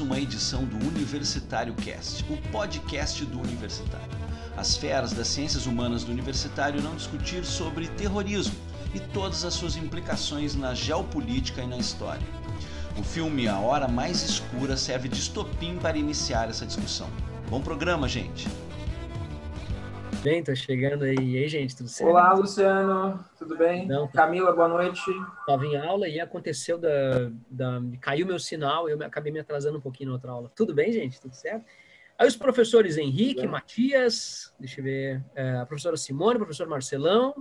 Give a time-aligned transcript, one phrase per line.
[0.00, 4.06] uma edição do Universitário Cast, o podcast do Universitário.
[4.56, 8.54] As feras das ciências humanas do Universitário irão discutir sobre terrorismo
[8.94, 12.26] e todas as suas implicações na geopolítica e na história.
[12.98, 17.08] O filme A Hora Mais Escura serve de estopim para iniciar essa discussão.
[17.48, 18.48] Bom programa, gente!
[20.22, 21.16] Bem, tô chegando aí.
[21.16, 22.10] E aí, gente, tudo certo?
[22.10, 23.86] Olá, Luciano, tudo bem?
[23.86, 25.00] Não, Camila, boa noite.
[25.40, 27.80] Estava em aula e aconteceu da, da.
[28.00, 30.50] Caiu meu sinal, eu acabei me atrasando um pouquinho na outra aula.
[30.56, 31.20] Tudo bem, gente?
[31.20, 31.64] Tudo certo?
[32.18, 37.32] Aí os professores Henrique, Matias, deixa eu ver, é, a professora Simone, o professor Marcelão,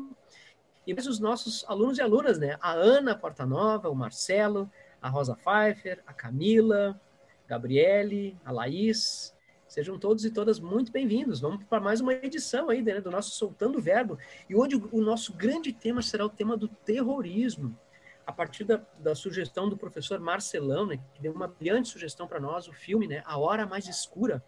[0.85, 2.57] e os nossos alunos e alunas, né?
[2.61, 4.69] A Ana Portanova, o Marcelo,
[5.01, 7.01] a Rosa Pfeiffer, a Camila,
[7.47, 9.33] Gabriele, a Laís,
[9.67, 11.41] Sejam todos e todas muito bem-vindos.
[11.41, 14.17] Vamos para mais uma edição aí né, do nosso Soltando Verbo,
[14.49, 17.77] e onde o nosso grande tema será o tema do terrorismo.
[18.25, 22.39] A partir da, da sugestão do professor Marcelão, né, que deu uma brilhante sugestão para
[22.39, 24.41] nós, o filme né, A Hora Mais Escura,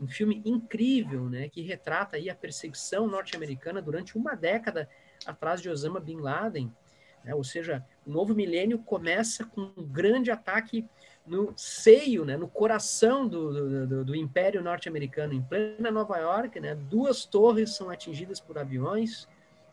[0.00, 4.88] um filme incrível, né, que retrata aí a perseguição norte-americana durante uma década
[5.26, 6.72] atrás de Osama Bin Laden.
[7.22, 10.86] Né, ou seja, o novo milênio começa com um grande ataque
[11.28, 16.74] no seio, né, no coração do, do, do Império Norte-Americano, em plena Nova York, né,
[16.74, 19.28] duas torres são atingidas por aviões.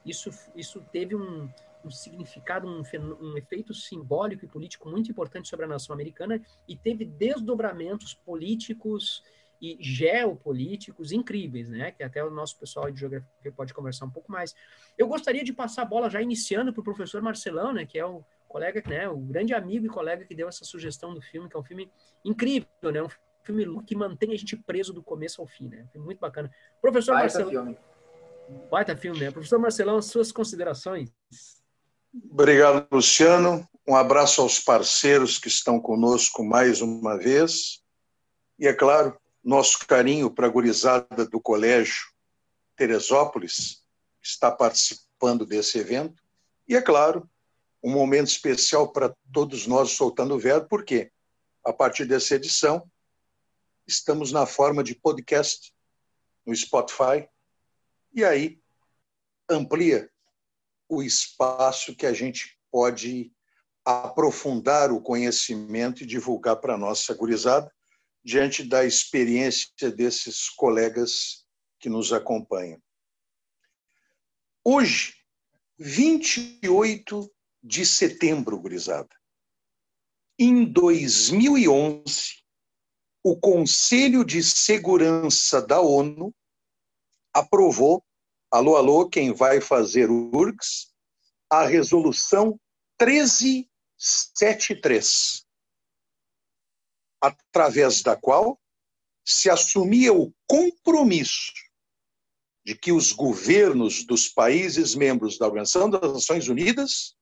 [0.05, 1.49] Isso, isso teve um,
[1.83, 2.83] um significado, um,
[3.21, 9.23] um, efeito simbólico e político muito importante sobre a nação americana e teve desdobramentos políticos
[9.61, 11.91] e geopolíticos incríveis, né?
[11.91, 14.53] Que até o nosso pessoal de geografia pode conversar um pouco mais.
[14.97, 17.85] Eu gostaria de passar a bola já iniciando para o professor Marcelão, né?
[17.85, 21.21] Que é o colega, né, o grande amigo e colega que deu essa sugestão do
[21.21, 21.91] filme, que é um filme
[22.23, 23.09] incrível, né, um
[23.43, 26.51] filme que mantém a gente preso do começo ao fim, né, um filme muito bacana.
[26.81, 27.77] Professor Baita Marcelão, filme.
[28.69, 29.31] Baita filme, né?
[29.31, 31.11] Professor Marcelão, suas considerações.
[32.31, 33.67] Obrigado, Luciano.
[33.87, 37.83] Um abraço aos parceiros que estão conosco mais uma vez.
[38.57, 42.05] E, é claro, nosso carinho para a gurizada do Colégio
[42.75, 43.83] Teresópolis,
[44.21, 46.23] que está participando desse evento.
[46.67, 47.29] E, é claro,
[47.85, 51.11] um momento especial para todos nós soltando o verbo, porque
[51.63, 52.89] a partir dessa edição
[53.85, 55.71] estamos na forma de podcast
[56.43, 57.29] no Spotify
[58.11, 58.59] e aí
[59.47, 60.09] amplia
[60.89, 63.31] o espaço que a gente pode
[63.85, 67.71] aprofundar o conhecimento e divulgar para a nossa gurizada
[68.23, 71.45] diante da experiência desses colegas
[71.79, 72.81] que nos acompanham.
[74.63, 75.13] Hoje,
[75.77, 77.34] 28
[77.65, 79.09] de setembro, gurizada.
[80.37, 82.43] Em 2011,
[83.23, 86.31] o Conselho de Segurança da ONU
[87.33, 88.05] aprovou,
[88.51, 90.93] alô, alô, quem vai fazer URGS,
[91.49, 92.59] a resolução
[93.01, 95.43] 1373,
[97.19, 98.61] através da qual
[99.25, 101.51] se assumia o compromisso
[102.63, 107.14] de que os governos dos países membros da Organização das Nações Unidas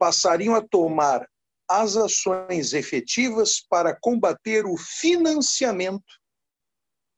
[0.00, 1.30] passariam a tomar
[1.68, 6.18] as ações efetivas para combater o financiamento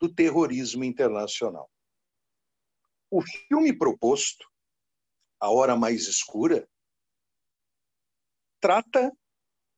[0.00, 1.70] do terrorismo internacional.
[3.08, 4.50] O filme proposto,
[5.40, 6.68] A Hora Mais Escura,
[8.60, 9.16] trata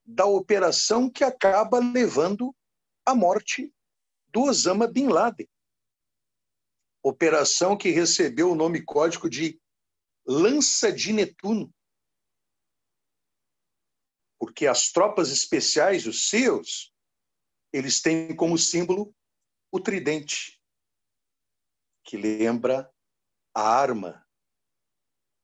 [0.03, 2.57] da operação que acaba levando
[3.05, 3.71] à morte
[4.29, 5.49] do Osama Bin Laden.
[7.03, 9.61] Operação que recebeu o nome código de
[10.27, 11.71] Lança de Netuno
[14.45, 16.93] porque as tropas especiais, os SEALs,
[17.73, 19.17] eles têm como símbolo
[19.73, 20.61] o tridente,
[22.05, 22.93] que lembra
[23.55, 24.23] a arma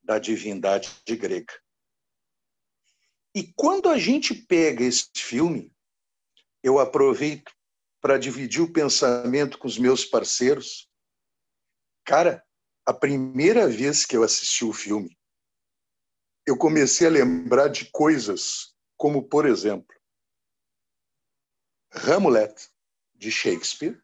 [0.02, 1.54] da divindade grega.
[3.34, 5.74] E quando a gente pega esse filme,
[6.62, 7.50] eu aproveito
[8.02, 10.90] para dividir o pensamento com os meus parceiros.
[12.04, 12.46] Cara,
[12.84, 15.18] a primeira vez que eu assisti o filme,
[16.46, 19.98] eu comecei a lembrar de coisas como, por exemplo,
[21.90, 22.70] Hamlet,
[23.14, 23.98] de Shakespeare.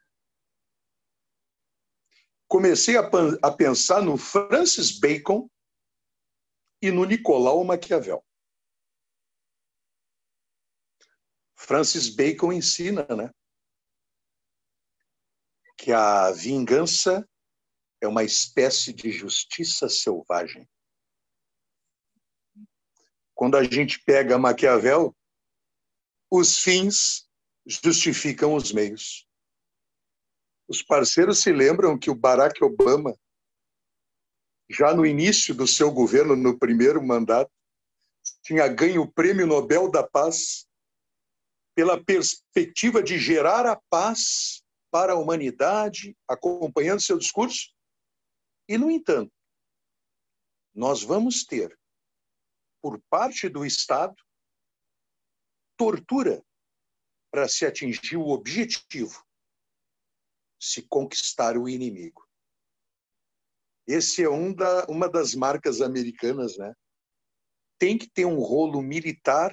[2.49, 3.03] Comecei a,
[3.43, 5.51] a pensar no Francis Bacon
[6.81, 8.25] e no Nicolau Maquiavel.
[11.55, 13.31] Francis Bacon ensina, né?
[15.77, 17.29] Que a vingança
[18.01, 20.67] é uma espécie de justiça selvagem.
[23.37, 25.15] Quando a gente pega Maquiavel,
[26.31, 27.29] os fins
[27.67, 29.29] justificam os meios.
[30.67, 33.15] Os parceiros se lembram que o Barack Obama,
[34.71, 37.53] já no início do seu governo, no primeiro mandato,
[38.43, 40.67] tinha ganho o Prêmio Nobel da Paz
[41.75, 47.71] pela perspectiva de gerar a paz para a humanidade, acompanhando seu discurso.
[48.67, 49.31] E, no entanto,
[50.75, 51.79] nós vamos ter,
[52.87, 54.15] por parte do Estado,
[55.77, 56.41] tortura
[57.33, 59.27] para se atingir o objetivo,
[60.57, 62.25] se conquistar o inimigo.
[63.89, 66.73] Esse é um da, uma das marcas americanas, né?
[67.77, 69.53] Tem que ter um rolo militar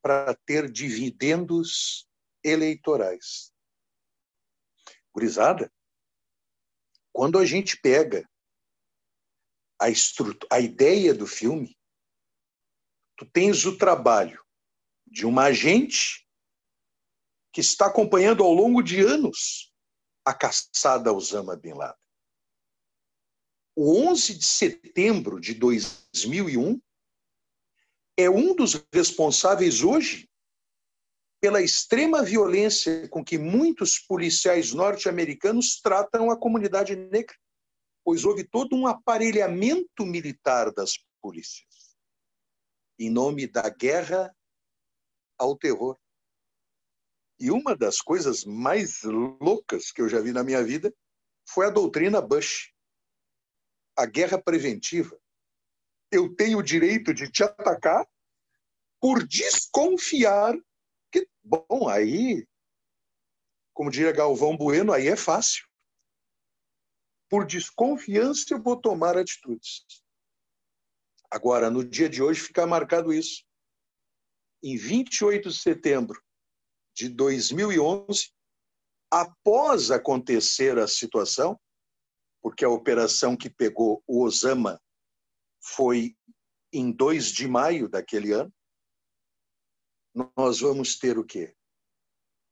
[0.00, 2.08] para ter dividendos
[2.42, 3.52] eleitorais.
[5.14, 5.70] Gurizada,
[7.12, 8.26] quando a gente pega
[9.78, 9.86] a,
[10.50, 11.76] a ideia do filme,
[13.22, 14.44] tu tens o trabalho
[15.06, 16.26] de uma agente
[17.52, 19.72] que está acompanhando ao longo de anos
[20.24, 21.96] a caçada Osama Bin Laden.
[23.76, 26.80] O 11 de setembro de 2001
[28.16, 30.28] é um dos responsáveis hoje
[31.40, 37.36] pela extrema violência com que muitos policiais norte-americanos tratam a comunidade negra,
[38.04, 41.71] pois houve todo um aparelhamento militar das polícias
[43.02, 44.34] em nome da guerra
[45.36, 45.98] ao terror.
[47.38, 50.94] E uma das coisas mais loucas que eu já vi na minha vida
[51.44, 52.72] foi a doutrina Bush.
[53.96, 55.20] A guerra preventiva.
[56.10, 58.08] Eu tenho o direito de te atacar
[59.00, 60.54] por desconfiar
[61.10, 62.46] que, bom, aí,
[63.74, 65.66] como diria Galvão Bueno, aí é fácil.
[67.28, 69.84] Por desconfiança eu vou tomar atitudes.
[71.32, 73.42] Agora, no dia de hoje fica marcado isso.
[74.62, 76.22] Em 28 de setembro
[76.94, 78.30] de 2011,
[79.10, 81.58] após acontecer a situação,
[82.42, 84.78] porque a operação que pegou o Osama
[85.58, 86.14] foi
[86.70, 88.52] em 2 de maio daquele ano,
[90.36, 91.56] nós vamos ter o quê?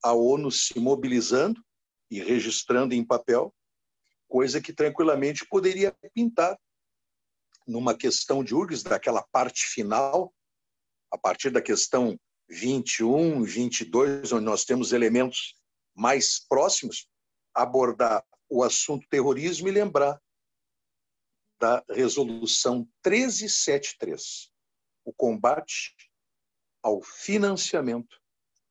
[0.03, 1.63] A ONU se mobilizando
[2.11, 3.55] e registrando em papel,
[4.27, 6.59] coisa que tranquilamente poderia pintar
[7.67, 10.35] numa questão de URGS, daquela parte final,
[11.11, 12.19] a partir da questão
[12.49, 15.55] 21, 22, onde nós temos elementos
[15.95, 17.09] mais próximos,
[17.55, 20.21] abordar o assunto terrorismo e lembrar
[21.61, 24.51] da resolução 1373,
[25.05, 25.95] o combate
[26.83, 28.19] ao financiamento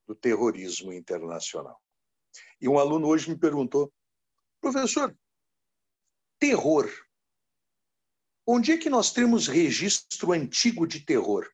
[0.06, 1.80] do terrorismo internacional.
[2.60, 3.92] E um aluno hoje me perguntou,
[4.60, 5.16] professor,
[6.38, 6.90] terror.
[8.46, 11.46] Onde é que nós temos registro antigo de terror?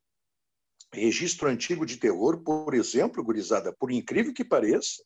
[0.92, 5.04] registro antigo de terror, por exemplo, gurizada, por incrível que pareça,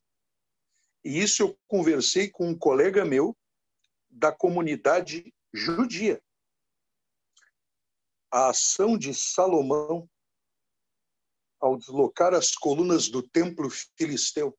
[1.04, 3.36] e isso eu conversei com um colega meu
[4.08, 6.22] da comunidade judia.
[8.30, 10.08] A ação de Salomão
[11.58, 13.68] ao deslocar as colunas do templo
[13.98, 14.56] filisteu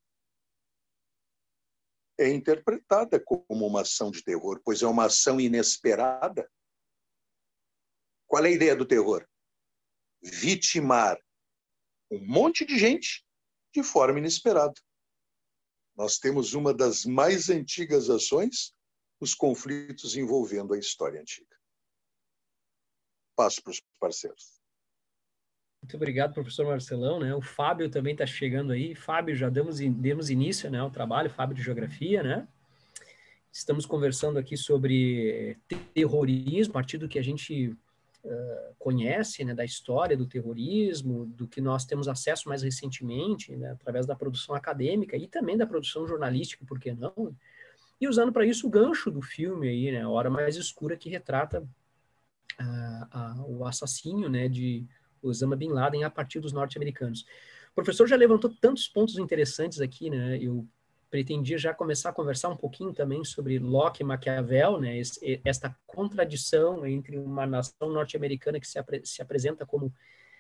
[2.20, 6.50] é interpretada como uma ação de terror, pois é uma ação inesperada.
[8.32, 9.28] Qual é a ideia do terror?
[10.22, 11.20] vitimar
[12.12, 13.26] um monte de gente
[13.74, 14.74] de forma inesperada.
[15.96, 18.74] Nós temos uma das mais antigas ações,
[19.20, 21.56] os conflitos envolvendo a história antiga.
[23.36, 24.62] Passo para os parceiros.
[25.82, 27.20] Muito obrigado, professor Marcelão.
[27.20, 27.34] Né?
[27.34, 28.94] O Fábio também está chegando aí.
[28.94, 32.48] Fábio, já demos, demos início né, ao trabalho, Fábio de Geografia, né?
[33.52, 35.58] Estamos conversando aqui sobre
[35.94, 37.76] terrorismo, a partir do que a gente
[38.24, 43.72] uh, conhece né, da história do terrorismo, do que nós temos acesso mais recentemente, né,
[43.72, 47.36] através da produção acadêmica e também da produção jornalística, por que não?
[48.00, 51.62] E usando para isso o gancho do filme aí, né, Hora Mais Escura, que retrata
[52.60, 54.86] uh, o assassínio né, de
[55.22, 57.26] Osama Bin Laden a partir dos norte-americanos.
[57.72, 60.38] O professor já levantou tantos pontos interessantes aqui, né?
[60.38, 60.68] Eu
[61.12, 65.00] pretendia já começar a conversar um pouquinho também sobre Locke e Maquiavel, né,
[65.44, 69.94] esta contradição entre uma nação norte-americana que se, apre se apresenta como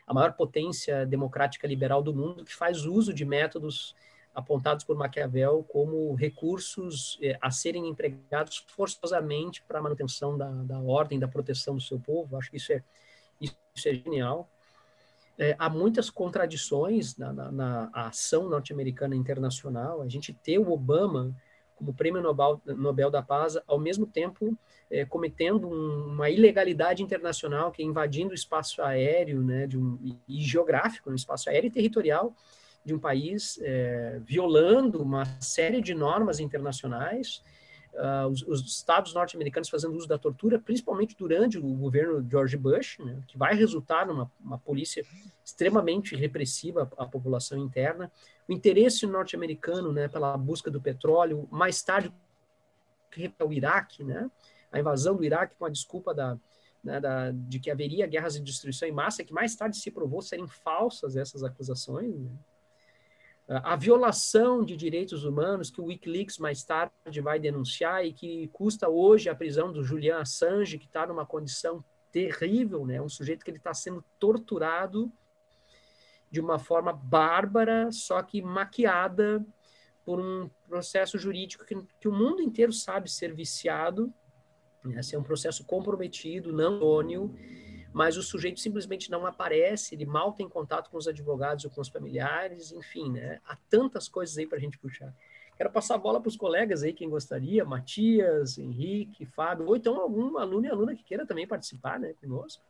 [0.07, 3.93] a maior potência democrática liberal do mundo, que faz uso de métodos
[4.33, 10.79] apontados por Maquiavel como recursos eh, a serem empregados forçosamente para a manutenção da, da
[10.79, 12.37] ordem, da proteção do seu povo.
[12.37, 12.81] Acho que isso é,
[13.41, 14.49] isso é genial
[15.41, 20.03] é, há muitas contradições na, na, na ação norte-americana internacional.
[20.03, 21.35] A gente ter o Obama
[21.73, 24.55] como prêmio Nobel, Nobel da Paz, ao mesmo tempo
[24.87, 29.97] é, cometendo um, uma ilegalidade internacional, que é invadindo o espaço aéreo né, de um,
[30.27, 32.35] e geográfico, no um espaço aéreo e territorial
[32.85, 37.41] de um país, é, violando uma série de normas internacionais,
[37.93, 42.97] uh, os, os, estados norte-americanos fazendo uso da tortura, principalmente durante o governo George Bush,
[42.99, 45.05] né, que vai resultar numa uma polícia
[45.43, 48.11] extremamente repressiva à, à população interna,
[48.47, 52.13] o interesse norte-americano né, pela busca do petróleo, mais tarde
[53.43, 54.29] o Iraque, né,
[54.71, 56.37] a invasão do Iraque com a desculpa da,
[56.83, 60.21] né, da, de que haveria guerras de destruição em massa, que mais tarde se provou
[60.21, 62.15] serem falsas essas acusações.
[62.15, 62.29] Né?
[63.63, 68.87] A violação de direitos humanos que o Wikileaks mais tarde vai denunciar e que custa
[68.87, 73.01] hoje a prisão do Julian Assange, que está numa condição terrível, né?
[73.01, 75.11] um sujeito que ele está sendo torturado
[76.29, 79.45] de uma forma bárbara, só que maquiada
[80.05, 84.13] por um processo jurídico que, que o mundo inteiro sabe ser viciado
[84.97, 87.35] esse é um processo comprometido, não idôneo,
[87.93, 91.81] mas o sujeito simplesmente não aparece, ele mal tem contato com os advogados ou com
[91.81, 93.39] os familiares, enfim, né?
[93.45, 95.13] Há tantas coisas aí para a gente puxar.
[95.57, 99.99] Quero passar a bola para os colegas aí, quem gostaria, Matias, Henrique, Fábio, ou então
[99.99, 102.63] algum aluno e aluna que queira também participar, né, conosco.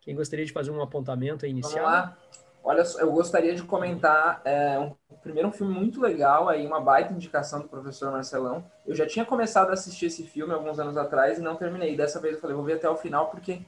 [0.00, 1.84] Quem gostaria de fazer um apontamento inicial?
[1.84, 2.18] Vamos lá.
[2.62, 7.12] Olha, eu gostaria de comentar é, um, primeiro um filme muito legal, aí uma baita
[7.12, 8.64] indicação do professor Marcelão.
[8.86, 11.96] Eu já tinha começado a assistir esse filme alguns anos atrás e não terminei.
[11.96, 13.62] Dessa vez eu falei, vou ver até o final porque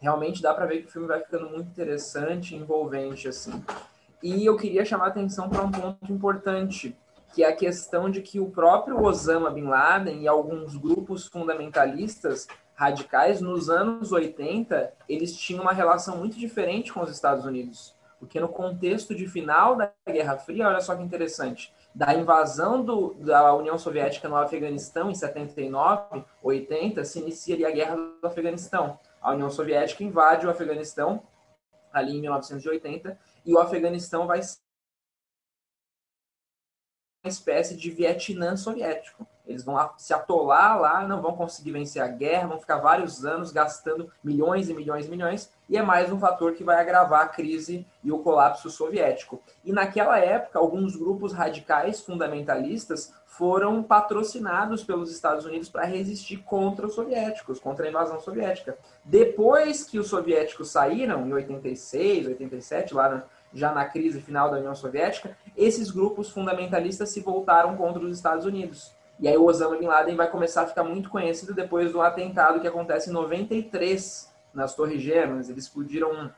[0.00, 3.62] realmente dá para ver que o filme vai ficando muito interessante, envolvente assim.
[4.22, 6.96] E eu queria chamar a atenção para um ponto importante,
[7.34, 12.46] que é a questão de que o próprio Osama bin Laden e alguns grupos fundamentalistas
[12.76, 18.40] radicais nos anos 80, eles tinham uma relação muito diferente com os Estados Unidos porque
[18.40, 23.54] no contexto de final da Guerra Fria, olha só que interessante, da invasão do, da
[23.54, 28.98] União Soviética no Afeganistão em 79, 80, se inicia a Guerra do Afeganistão.
[29.20, 31.22] A União Soviética invade o Afeganistão
[31.92, 34.40] ali em 1980 e o Afeganistão vai
[37.26, 39.26] espécie de Vietnã soviético.
[39.46, 43.52] Eles vão se atolar lá, não vão conseguir vencer a guerra, vão ficar vários anos
[43.52, 47.28] gastando milhões e milhões e milhões, e é mais um fator que vai agravar a
[47.28, 49.40] crise e o colapso soviético.
[49.64, 56.86] E naquela época, alguns grupos radicais fundamentalistas foram patrocinados pelos Estados Unidos para resistir contra
[56.86, 58.76] os soviéticos, contra a invasão soviética.
[59.04, 64.74] Depois que os soviéticos saíram, em 86, 87, lá já na crise final da União
[64.74, 68.94] Soviética, esses grupos fundamentalistas se voltaram contra os Estados Unidos.
[69.18, 72.60] E aí o Osama Bin Laden vai começar a ficar muito conhecido depois do atentado
[72.60, 75.48] que acontece em 93 nas Torres Gêmeas.
[75.48, 76.30] Eles explodiram um,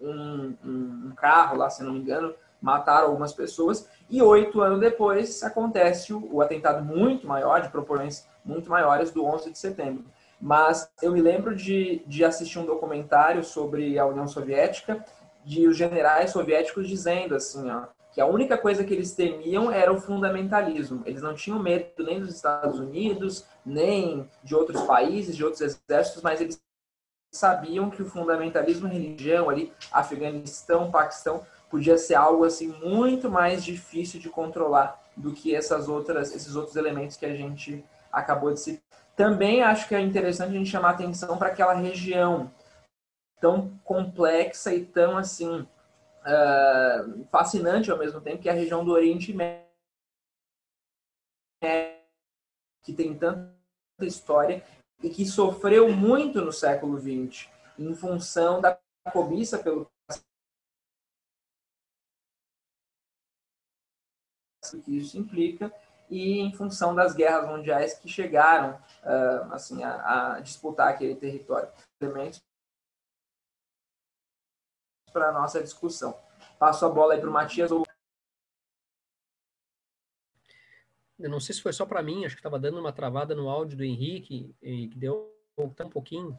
[0.00, 3.88] um, um, carro lá, se não me engano, mataram algumas pessoas.
[4.08, 9.24] E oito anos depois acontece o, o atentado muito maior, de proporções muito maiores, do
[9.24, 10.04] 11 de setembro.
[10.40, 15.04] Mas eu me lembro de, de assistir um documentário sobre a União Soviética,
[15.46, 19.92] de os generais soviéticos dizendo assim, ó, que a única coisa que eles temiam era
[19.92, 21.02] o fundamentalismo.
[21.06, 26.22] Eles não tinham medo nem dos Estados Unidos, nem de outros países, de outros exércitos,
[26.22, 26.60] mas eles
[27.30, 34.18] sabiam que o fundamentalismo religião ali, Afeganistão, Paquistão, podia ser algo assim muito mais difícil
[34.18, 38.82] de controlar do que essas outras, esses outros elementos que a gente acabou de citar.
[39.14, 42.50] Também acho que é interessante a gente chamar atenção para aquela região
[43.40, 48.92] tão complexa e tão assim uh, fascinante ao mesmo tempo, que é a região do
[48.92, 49.66] Oriente Médio,
[52.82, 53.54] que tem tanta
[54.02, 54.64] história
[55.02, 58.78] e que sofreu muito no século XX em função da
[59.12, 59.90] cobiça pelo
[64.84, 65.72] que isso implica
[66.10, 71.68] e em função das guerras mundiais que chegaram uh, assim a, a, disputar aquele território.
[72.00, 72.42] Elementos
[75.16, 76.14] para a nossa discussão.
[76.58, 77.72] Passo a bola aí para o Matias.
[77.72, 77.84] Ou...
[81.18, 83.48] Eu não sei se foi só para mim, acho que estava dando uma travada no
[83.48, 86.38] áudio do Henrique, e que deu um pouquinho.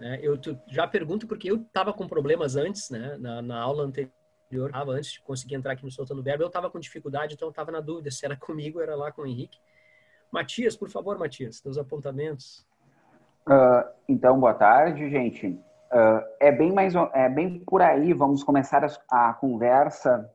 [0.00, 0.18] Né?
[0.22, 3.18] Eu já pergunto porque eu estava com problemas antes, né?
[3.18, 6.70] na, na aula anterior, tava, antes de conseguir entrar aqui no Soltando Verbo, eu estava
[6.70, 9.26] com dificuldade, então eu estava na dúvida se era comigo ou era lá com o
[9.26, 9.58] Henrique.
[10.32, 12.66] Matias, por favor, Matias, seus apontamentos.
[13.46, 15.60] Uh, então, boa tarde, gente.
[15.92, 20.28] Uh, é, bem mais, é bem por aí, vamos começar a, a conversa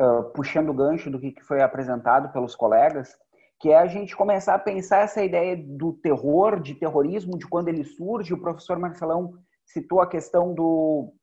[0.00, 3.16] uh, puxando o gancho do que foi apresentado pelos colegas,
[3.60, 7.68] que é a gente começar a pensar essa ideia do terror, de terrorismo, de quando
[7.68, 8.34] ele surge.
[8.34, 9.34] O professor Marcelão
[9.64, 11.14] citou a questão do,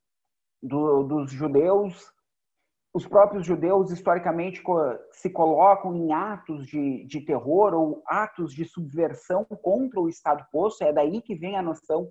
[0.64, 2.14] do, dos judeus.
[2.94, 4.64] Os próprios judeus, historicamente,
[5.12, 10.84] se colocam em atos de, de terror ou atos de subversão contra o Estado posto.
[10.84, 12.10] É daí que vem a noção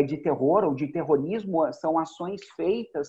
[0.00, 3.08] de terror ou de terrorismo são ações feitas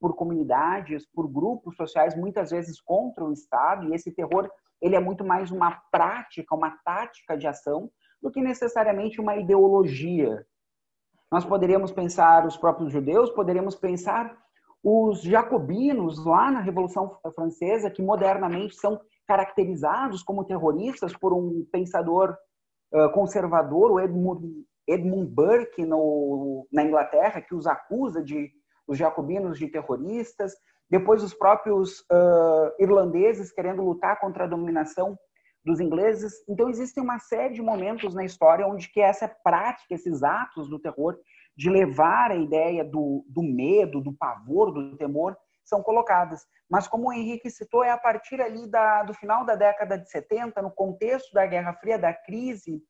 [0.00, 5.00] por comunidades, por grupos sociais, muitas vezes contra o Estado, e esse terror ele é
[5.00, 10.44] muito mais uma prática, uma tática de ação, do que necessariamente uma ideologia.
[11.30, 14.36] Nós poderíamos pensar os próprios judeus, poderíamos pensar
[14.82, 22.36] os jacobinos lá na Revolução Francesa, que modernamente são caracterizados como terroristas por um pensador
[22.92, 28.50] uh, conservador, o Edmund, Edmund Burke, no, na Inglaterra, que os acusa de
[28.86, 30.54] os jacobinos de terroristas.
[30.90, 35.18] Depois, os próprios uh, irlandeses querendo lutar contra a dominação
[35.64, 36.32] dos ingleses.
[36.48, 40.78] Então, existem uma série de momentos na história onde que essa prática, esses atos do
[40.78, 41.16] terror,
[41.56, 46.44] de levar a ideia do, do medo, do pavor, do temor, são colocadas.
[46.68, 50.10] Mas, como o Henrique citou, é a partir ali da, do final da década de
[50.10, 52.82] 70, no contexto da Guerra Fria, da crise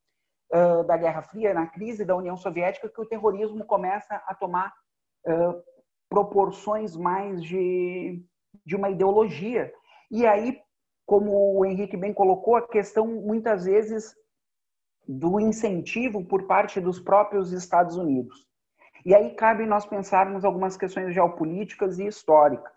[0.84, 4.72] da Guerra Fria, na crise da União Soviética, que o terrorismo começa a tomar
[5.26, 5.62] uh,
[6.08, 8.22] proporções mais de,
[8.64, 9.72] de uma ideologia.
[10.10, 10.60] E aí,
[11.06, 14.14] como o Henrique bem colocou, a questão muitas vezes
[15.08, 18.46] do incentivo por parte dos próprios Estados Unidos.
[19.04, 22.72] E aí cabe nós pensarmos algumas questões geopolíticas e históricas.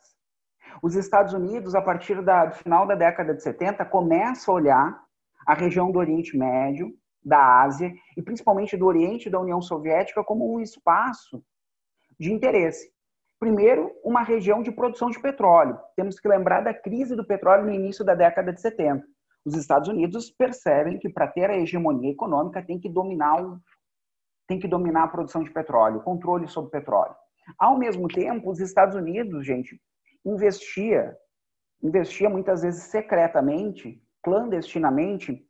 [0.81, 5.03] Os Estados Unidos, a partir da, do final da década de 70, começam a olhar
[5.45, 6.91] a região do Oriente Médio,
[7.25, 11.43] da Ásia e principalmente do Oriente da União Soviética como um espaço
[12.19, 12.93] de interesse.
[13.39, 15.77] Primeiro, uma região de produção de petróleo.
[15.95, 19.03] Temos que lembrar da crise do petróleo no início da década de 70.
[19.43, 23.59] Os Estados Unidos percebem que para ter a hegemonia econômica tem que dominar o
[24.47, 27.15] tem que dominar a produção de petróleo, controle sobre petróleo.
[27.57, 29.81] Ao mesmo tempo, os Estados Unidos, gente,
[30.23, 31.17] investia,
[31.81, 35.43] investia muitas vezes secretamente, clandestinamente,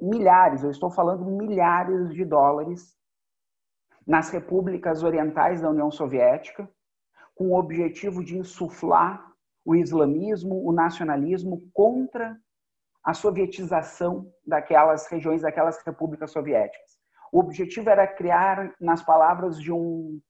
[0.00, 2.96] milhares, eu estou falando milhares de dólares
[4.06, 6.68] nas repúblicas orientais da União Soviética,
[7.34, 9.32] com o objetivo de insuflar
[9.64, 12.38] o islamismo, o nacionalismo contra
[13.02, 16.98] a sovietização daquelas regiões, daquelas repúblicas soviéticas.
[17.32, 20.20] O objetivo era criar, nas palavras de um,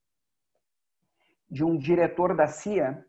[1.49, 3.05] de um diretor da CIA,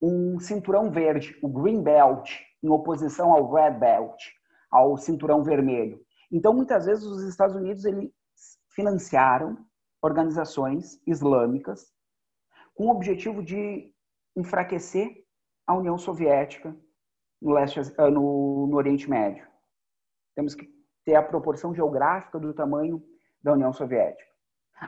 [0.00, 4.22] um cinturão verde, o Green Belt, em oposição ao Red Belt,
[4.70, 6.00] ao cinturão vermelho.
[6.30, 8.10] Então, muitas vezes, os Estados Unidos eles
[8.70, 9.58] financiaram
[10.02, 11.92] organizações islâmicas
[12.74, 13.92] com o objetivo de
[14.36, 15.24] enfraquecer
[15.66, 16.74] a União Soviética
[17.40, 19.46] no, leste, no, no Oriente Médio.
[20.34, 20.68] Temos que
[21.04, 23.02] ter a proporção geográfica do tamanho
[23.42, 24.30] da União Soviética.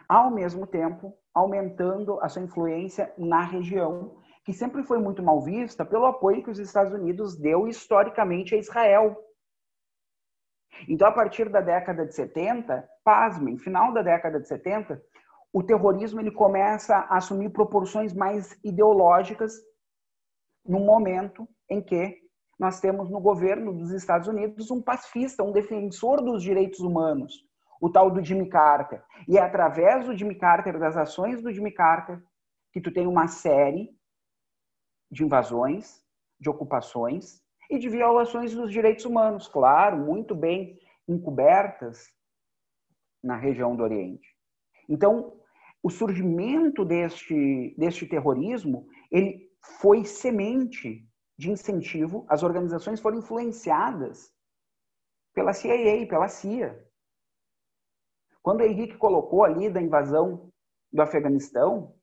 [0.08, 5.84] Ao mesmo tempo, aumentando a sua influência na região, que sempre foi muito mal vista
[5.84, 9.16] pelo apoio que os Estados Unidos deu historicamente a Israel.
[10.88, 15.02] Então, a partir da década de 70, pasmem, final da década de 70,
[15.52, 19.52] o terrorismo ele começa a assumir proporções mais ideológicas
[20.66, 22.22] no momento em que
[22.58, 27.44] nós temos no governo dos Estados Unidos um pacifista, um defensor dos direitos humanos,
[27.80, 29.02] o tal do Jimmy Carter.
[29.28, 32.22] E é através do Jimmy Carter, das ações do Jimmy Carter,
[32.72, 33.90] que tu tem uma série
[35.10, 36.00] de invasões,
[36.40, 37.41] de ocupações
[37.72, 42.06] e de violações dos direitos humanos, claro, muito bem encobertas
[43.24, 44.28] na região do Oriente.
[44.86, 45.40] Então,
[45.82, 51.08] o surgimento deste, deste terrorismo, ele foi semente
[51.38, 54.30] de incentivo, as organizações foram influenciadas
[55.34, 56.86] pela CIA, pela CIA.
[58.42, 60.52] Quando o Henrique colocou ali da invasão
[60.92, 61.94] do Afeganistão,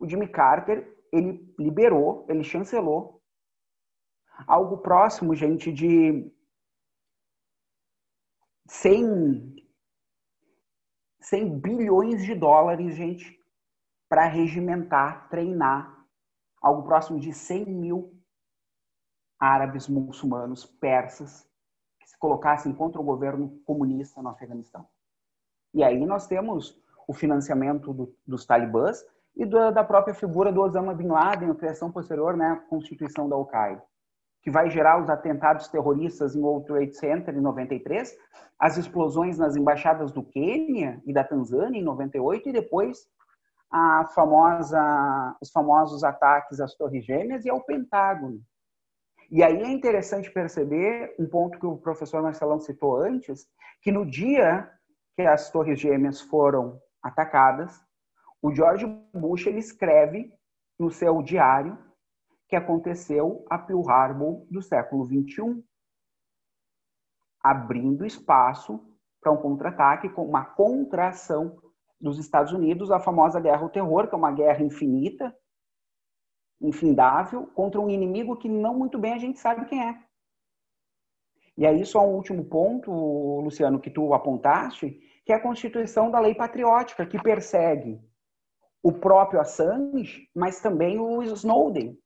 [0.00, 3.15] o Jimmy Carter, ele liberou, ele chancelou
[4.46, 6.32] algo próximo, gente, de
[8.68, 9.56] 100,
[11.20, 13.38] 100 bilhões de dólares, gente,
[14.08, 15.96] para regimentar, treinar
[16.60, 18.16] algo próximo de 100 mil
[19.38, 21.48] árabes, muçulmanos, persas,
[22.00, 24.88] que se colocassem contra o governo comunista no Afeganistão.
[25.74, 29.04] E aí nós temos o financiamento do, dos talibãs
[29.36, 33.28] e do, da própria figura do Osama Bin Laden, a criação posterior, né, a constituição
[33.28, 33.82] da Al-Qaeda,
[34.42, 38.16] que vai gerar os atentados terroristas em World Trade Center em 93,
[38.58, 43.08] as explosões nas embaixadas do Quênia e da Tanzânia em 98 e depois
[43.70, 48.40] a famosa, os famosos ataques às Torres Gêmeas e ao Pentágono.
[49.30, 53.46] E aí é interessante perceber um ponto que o professor Marcelão citou antes,
[53.82, 54.70] que no dia
[55.16, 57.84] que as Torres Gêmeas foram atacadas,
[58.40, 60.32] o George Bush ele escreve
[60.78, 61.76] no seu diário
[62.48, 65.62] que aconteceu a Pearl Harbor do século 21,
[67.42, 68.80] abrindo espaço
[69.20, 71.60] para um contra-ataque com uma contração
[72.00, 75.34] dos Estados Unidos, a famosa guerra ao terror, que é uma guerra infinita,
[76.60, 80.06] infindável contra um inimigo que não muito bem a gente sabe quem é.
[81.56, 82.90] E aí, só um último ponto,
[83.40, 87.98] Luciano, que tu apontaste, que é a constituição da lei patriótica, que persegue
[88.82, 91.98] o próprio Assange, mas também o Snowden,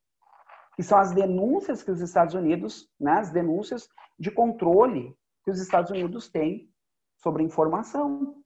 [0.81, 3.87] que são as denúncias que os Estados Unidos, né, as denúncias
[4.19, 5.14] de controle
[5.45, 6.73] que os Estados Unidos têm
[7.19, 8.43] sobre informação.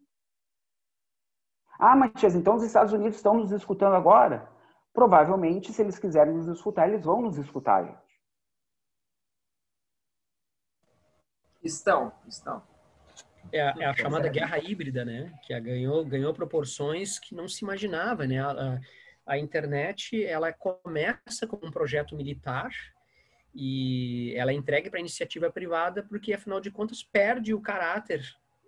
[1.79, 4.51] Ah, Matias, então os Estados Unidos estão nos escutando agora?
[4.93, 8.21] Provavelmente, se eles quiserem nos escutar, eles vão nos escutar, gente.
[11.63, 12.65] Estão, estão.
[13.53, 15.33] É, a, é a chamada guerra híbrida, né?
[15.45, 18.41] Que ganhou, ganhou proporções que não se imaginava, né?
[18.41, 18.81] A, a
[19.39, 22.71] internet ela começa como um projeto militar
[23.55, 28.23] e ela é entregue para a iniciativa privada porque afinal de contas perde o caráter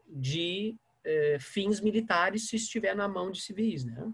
[0.09, 4.11] de eh, fins militares se estiver na mão de civis, né?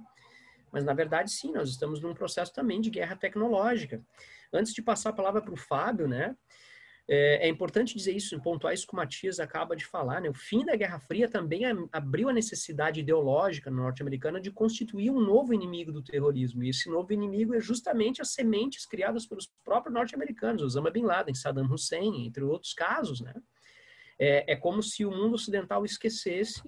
[0.72, 4.02] Mas na verdade sim, nós estamos num processo também de guerra tecnológica.
[4.52, 6.35] Antes de passar a palavra para o Fábio, né?
[7.09, 10.21] É, é, importante dizer isso, pontuar isso que o Matias acaba de falar.
[10.21, 10.31] Né?
[10.31, 15.53] O fim da Guerra Fria também abriu a necessidade ideológica norte-americana de constituir um novo
[15.53, 16.62] inimigo do terrorismo.
[16.62, 21.35] E esse novo inimigo é justamente as sementes criadas pelos próprios norte-americanos, Osama Bin Laden,
[21.35, 23.21] Saddam Hussein, entre outros casos.
[23.21, 23.35] Né?
[24.19, 26.62] É, é como se o mundo ocidental esquecesse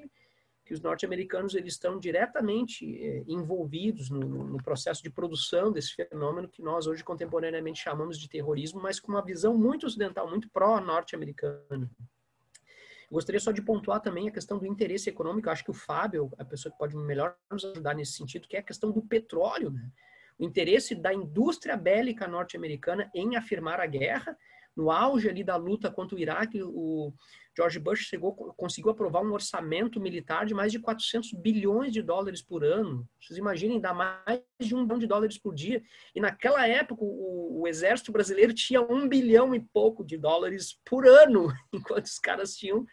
[0.65, 6.49] que os norte-americanos eles estão diretamente é, envolvidos no, no, processo de produção desse fenômeno
[6.49, 11.91] que nós hoje contemporaneamente chamamos de terrorismo, mas com uma visão muito ocidental, muito pró-norte-americana.
[13.11, 15.49] Gostaria só de pontuar também a questão do interesse econômico.
[15.49, 18.57] Eu acho que o Fábio, a pessoa que pode melhor nos ajudar nesse sentido, que
[18.57, 19.91] é a questão do petróleo, né?
[20.37, 24.37] O interesse da indústria bélica norte-americana em afirmar a guerra
[24.77, 27.13] no auge ali da luta contra o Iraque, o
[27.57, 32.43] George Bush chegou, conseguiu aprovar um orçamento militar de mais de 400 bilhões de dólares
[32.43, 33.09] por ano.
[33.21, 35.83] Vocês imaginem, dá mais de um bilhão de dólares por dia.
[36.15, 41.07] E naquela época, o, o exército brasileiro tinha um bilhão e pouco de dólares por
[41.07, 42.85] ano, enquanto os caras tinham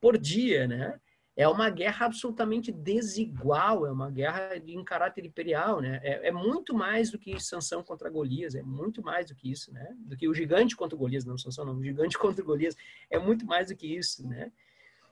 [0.00, 0.98] por dia, né?
[1.38, 6.00] É uma guerra absolutamente desigual, é uma guerra em caráter imperial, né?
[6.02, 9.72] É, é, muito mais do que Sansão contra Golias, é muito mais do que isso,
[9.72, 9.94] né?
[9.98, 12.76] Do que o gigante contra Golias, não Sansão não, o gigante contra Golias,
[13.08, 14.50] é muito mais do que isso, né?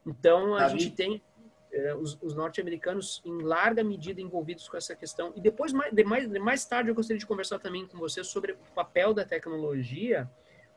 [0.05, 0.81] Então a Davi.
[0.81, 1.23] gente tem
[1.71, 5.33] é, os, os norte-americanos em larga medida envolvidos com essa questão.
[5.37, 8.25] E depois mais, de mais, de mais tarde eu gostaria de conversar também com você
[8.25, 10.29] sobre o papel da tecnologia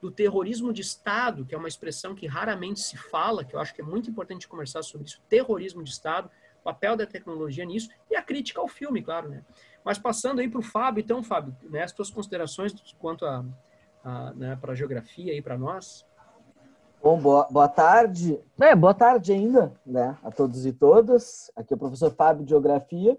[0.01, 3.73] do terrorismo de Estado, que é uma expressão que raramente se fala, que eu acho
[3.73, 6.29] que é muito importante conversar sobre isso, terrorismo de Estado,
[6.63, 9.43] papel da tecnologia nisso e a crítica ao filme, claro, né?
[9.83, 13.43] Mas passando aí para o Fábio, então, Fábio, né, as tuas considerações quanto a,
[14.03, 16.05] a né, para a geografia aí para nós.
[17.01, 18.39] Bom, boa, boa tarde.
[18.59, 21.49] É, boa tarde ainda, né, a todos e todas.
[21.55, 23.17] Aqui é o professor Fábio de Geografia.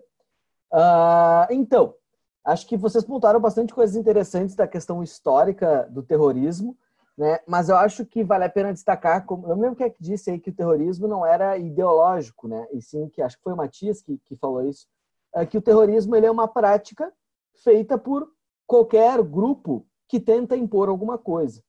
[0.72, 1.94] Uh, então,
[2.44, 6.76] Acho que vocês pontuaram bastante coisas interessantes da questão histórica do terrorismo,
[7.16, 7.38] né?
[7.46, 10.30] Mas eu acho que vale a pena destacar, como eu lembro que é que disse
[10.30, 12.66] aí que o terrorismo não era ideológico, né?
[12.72, 14.86] E sim que acho que foi o Matias que, que falou isso,
[15.34, 17.12] é que o terrorismo ele é uma prática
[17.56, 18.26] feita por
[18.66, 21.62] qualquer grupo que tenta impor alguma coisa,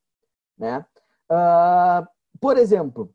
[0.58, 0.86] né?
[1.30, 2.08] Uh,
[2.40, 3.14] por exemplo,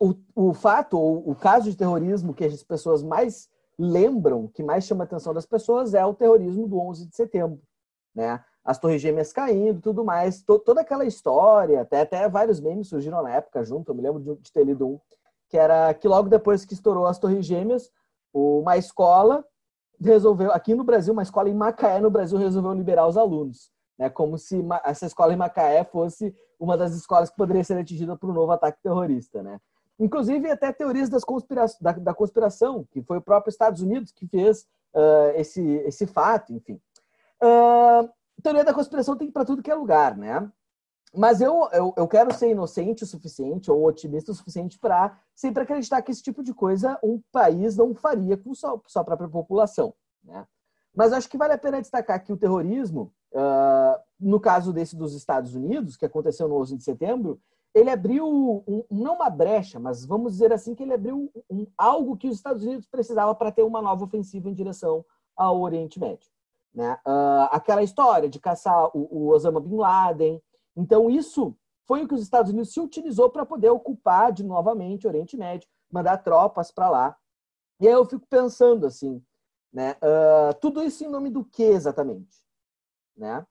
[0.00, 3.48] o, o fato ou o caso de terrorismo que as pessoas mais
[3.78, 7.60] lembram, que mais chama a atenção das pessoas é o terrorismo do 11 de setembro,
[8.14, 8.42] né?
[8.64, 13.22] As torres gêmeas caindo, tudo mais, to toda aquela história, até, até vários memes surgiram
[13.22, 15.00] na época junto, eu me lembro de, de ter lido um,
[15.48, 17.90] que era que logo depois que estourou as torres gêmeas,
[18.32, 19.44] uma escola
[20.00, 23.70] resolveu, aqui no Brasil, uma escola em Macaé, no Brasil, resolveu liberar os alunos.
[23.98, 28.16] Né, como se essa escola em Macaé fosse uma das escolas que poderia ser atingida
[28.16, 29.42] por um novo ataque terrorista.
[29.42, 29.58] Né?
[29.98, 34.26] Inclusive, até teorias das conspira da, da, conspiração, que foi o próprio Estados Unidos que
[34.26, 34.62] fez
[34.94, 36.80] uh, esse, esse fato, enfim.
[37.42, 38.08] Uh,
[38.42, 40.50] teoria da conspiração tem para tudo que é lugar, né?
[41.14, 45.62] Mas eu, eu, eu quero ser inocente o suficiente ou otimista o suficiente para sempre
[45.62, 49.94] acreditar que esse tipo de coisa um país não faria com sua, sua própria população,
[50.22, 50.46] né?
[50.94, 55.14] Mas acho que vale a pena destacar que o terrorismo, uh, no caso desse dos
[55.14, 57.40] Estados Unidos, que aconteceu no 11 de setembro,
[57.78, 58.26] ele abriu,
[58.66, 62.36] um, não uma brecha, mas vamos dizer assim que ele abriu um, algo que os
[62.36, 65.04] Estados Unidos precisavam para ter uma nova ofensiva em direção
[65.36, 66.30] ao Oriente Médio.
[66.74, 66.94] Né?
[67.06, 70.42] Uh, aquela história de caçar o, o, Osama Bin Laden.
[70.76, 75.06] Então, isso foi o que os Estados Unidos se utilizou para poder ocupar de novamente
[75.06, 77.16] o Oriente Médio, mandar tropas para lá.
[77.80, 79.22] E aí eu fico pensando assim,
[79.72, 79.92] né?
[80.02, 82.36] Uh, tudo isso em nome do que exatamente?
[83.16, 83.46] Né?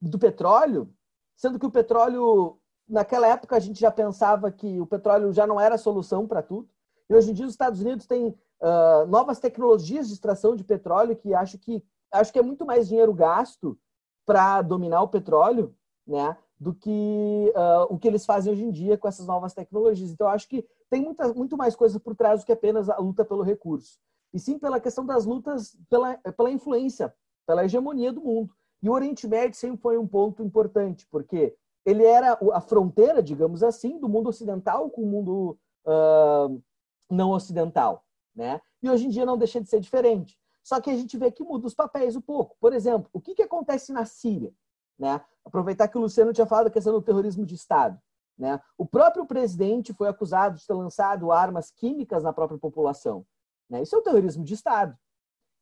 [0.00, 0.92] Do petróleo?
[1.36, 2.57] Sendo que o petróleo
[2.88, 6.42] naquela época a gente já pensava que o petróleo já não era a solução para
[6.42, 6.68] tudo.
[7.08, 11.16] E hoje em dia os Estados Unidos têm uh, novas tecnologias de extração de petróleo
[11.16, 13.78] que acho que acho que é muito mais dinheiro gasto
[14.24, 15.74] para dominar o petróleo,
[16.06, 20.10] né, do que uh, o que eles fazem hoje em dia com essas novas tecnologias.
[20.10, 23.24] Então, acho que tem muita, muito mais coisa por trás do que apenas a luta
[23.24, 23.98] pelo recurso.
[24.32, 27.14] E sim pela questão das lutas pela, pela influência,
[27.46, 28.54] pela hegemonia do mundo.
[28.82, 31.56] E o Oriente Médio sempre foi um ponto importante, porque
[31.88, 36.62] ele era a fronteira, digamos assim, do mundo ocidental com o mundo uh,
[37.10, 38.04] não ocidental.
[38.36, 38.60] Né?
[38.82, 40.38] E hoje em dia não deixa de ser diferente.
[40.62, 42.58] Só que a gente vê que muda os papéis um pouco.
[42.60, 44.52] Por exemplo, o que, que acontece na Síria?
[44.98, 45.18] Né?
[45.42, 47.98] Aproveitar que o Luciano tinha falado da questão do terrorismo de Estado.
[48.36, 48.60] Né?
[48.76, 53.24] O próprio presidente foi acusado de ter lançado armas químicas na própria população.
[53.70, 53.80] Né?
[53.80, 54.94] Isso é o terrorismo de Estado.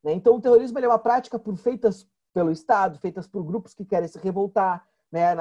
[0.03, 0.11] Né?
[0.11, 4.09] Então, o terrorismo é uma prática por, feitas pelo Estado, feitas por grupos que querem
[4.09, 4.85] se revoltar.
[5.09, 5.37] Né?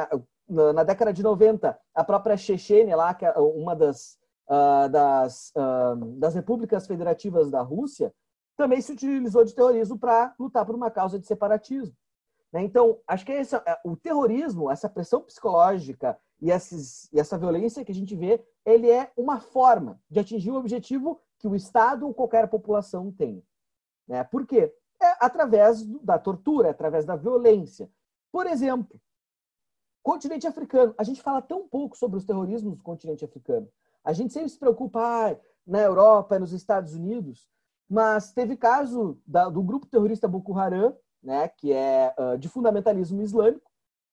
[0.48, 4.16] Na, década de 90, a própria Chechênia, lá, é uma das,
[4.48, 8.14] uh, das, uh, das repúblicas federativas da Rússia,
[8.56, 11.94] também se utilizou de terrorismo para lutar por uma causa de separatismo.
[12.52, 12.62] Né?
[12.62, 17.85] Então, acho que esse, é, o terrorismo, essa pressão psicológica e, esses, e essa violência
[17.85, 22.06] que a gente vê, ele é uma forma de atingir o objetivo que o Estado
[22.06, 23.44] ou qualquer população tem.
[24.09, 24.24] Né?
[24.24, 24.72] Por quê?
[25.00, 27.90] É através da tortura, através da violência.
[28.32, 28.98] Por exemplo,
[30.07, 30.95] continente africano.
[30.97, 33.69] A gente fala tão pouco sobre os terrorismos do continente africano.
[34.05, 37.49] A gente sempre se preocupa ah, na Europa, nos Estados Unidos,
[37.90, 43.21] mas teve caso da, do grupo terrorista Boko Haram, né, que é uh, de fundamentalismo
[43.21, 43.69] islâmico,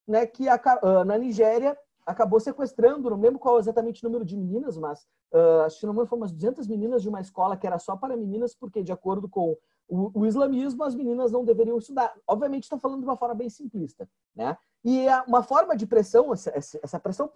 [0.08, 1.77] né, que a, uh, na Nigéria
[2.08, 5.93] acabou sequestrando, não lembro qual exatamente o número de meninas, mas uh, acho que não
[5.93, 8.91] lembro, foi umas 200 meninas de uma escola que era só para meninas, porque de
[8.91, 9.56] acordo com
[9.88, 12.12] o, o islamismo, as meninas não deveriam estudar.
[12.27, 14.58] Obviamente, estou falando de uma forma bem simplista, né?
[14.83, 17.31] E é uma forma de pressão, essa, pressão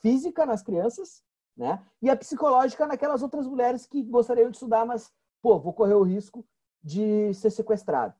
[0.00, 1.22] física nas crianças,
[1.56, 1.82] né?
[2.02, 5.10] E a psicológica naquelas outras mulheres que gostariam de estudar, mas,
[5.40, 6.46] pô, vou correr o risco
[6.82, 8.14] de ser sequestrado.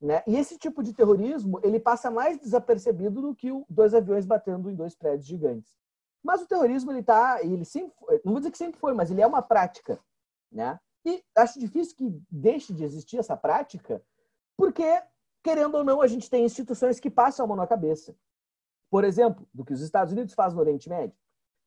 [0.00, 0.22] Né?
[0.26, 4.74] E esse tipo de terrorismo ele passa mais desapercebido do que dois aviões batendo em
[4.74, 5.72] dois prédios gigantes.
[6.22, 7.94] Mas o terrorismo ele tá, ele sempre,
[8.24, 9.98] não vou dizer que sempre foi, mas ele é uma prática,
[10.50, 10.78] né?
[11.04, 14.02] E acho difícil que deixe de existir essa prática,
[14.56, 15.02] porque
[15.42, 18.14] querendo ou não a gente tem instituições que passam a mão na cabeça.
[18.90, 21.16] Por exemplo, do que os Estados Unidos fazem no Oriente Médio,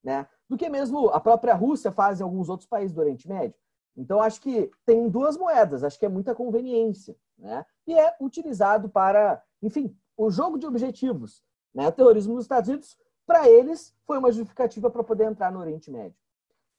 [0.03, 0.27] né?
[0.47, 3.55] Do que mesmo a própria Rússia faz em alguns outros países do Oriente Médio.
[3.97, 7.65] Então acho que tem duas moedas, acho que é muita conveniência né?
[7.87, 11.43] e é utilizado para, enfim, o jogo de objetivos.
[11.73, 11.87] Né?
[11.87, 15.89] O terrorismo nos Estados Unidos, para eles, foi uma justificativa para poder entrar no Oriente
[15.89, 16.17] Médio.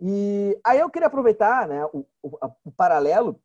[0.00, 3.40] E aí eu queria aproveitar né, o, o, o paralelo.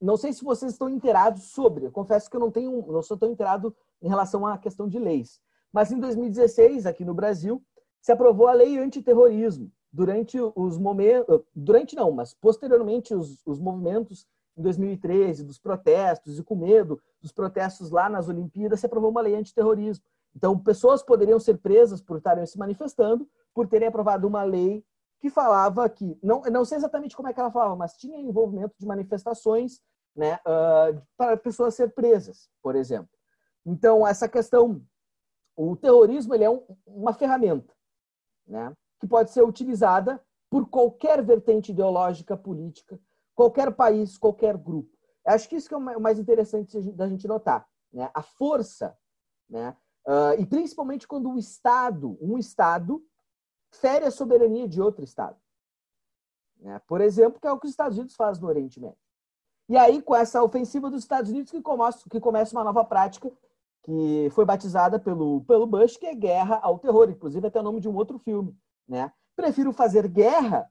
[0.00, 3.16] Não sei se vocês estão inteirados sobre, eu confesso que eu não tenho, não sou
[3.16, 5.40] tão inteirado em relação à questão de leis.
[5.72, 7.62] Mas em 2016, aqui no Brasil,
[8.00, 9.70] se aprovou a lei antiterrorismo.
[9.92, 16.42] Durante os momentos, durante não, mas posteriormente os, os movimentos em 2013, dos protestos, e
[16.42, 20.04] com medo dos protestos lá nas Olimpíadas, se aprovou uma lei antiterrorismo.
[20.34, 24.84] Então, pessoas poderiam ser presas por estarem se manifestando, por terem aprovado uma lei
[25.20, 28.74] que falava que, não, não sei exatamente como é que ela falava, mas tinha envolvimento
[28.78, 29.80] de manifestações
[30.14, 33.10] né, uh, para pessoas ser presas, por exemplo.
[33.64, 34.82] Então, essa questão,
[35.56, 37.74] o terrorismo ele é um, uma ferramenta
[38.46, 42.98] né, que pode ser utilizada por qualquer vertente ideológica, política,
[43.34, 44.96] qualquer país, qualquer grupo.
[45.26, 48.08] Acho que isso que é o mais interessante da gente notar, né?
[48.14, 48.96] A força,
[49.50, 49.76] né?
[50.06, 53.02] Uh, e principalmente quando o Estado, um Estado,
[53.70, 55.36] fere a soberania de outro Estado.
[56.58, 56.80] Né?
[56.86, 58.98] Por exemplo, que é o que os Estados Unidos fazem no Oriente Médio.
[59.68, 63.30] E aí, com essa ofensiva dos Estados Unidos, que começa, que começa uma nova prática
[63.82, 67.80] que foi batizada pelo, pelo Bush, que é guerra ao terror, inclusive até o nome
[67.80, 68.56] de um outro filme.
[68.86, 69.12] Né?
[69.36, 70.70] Prefiro fazer guerra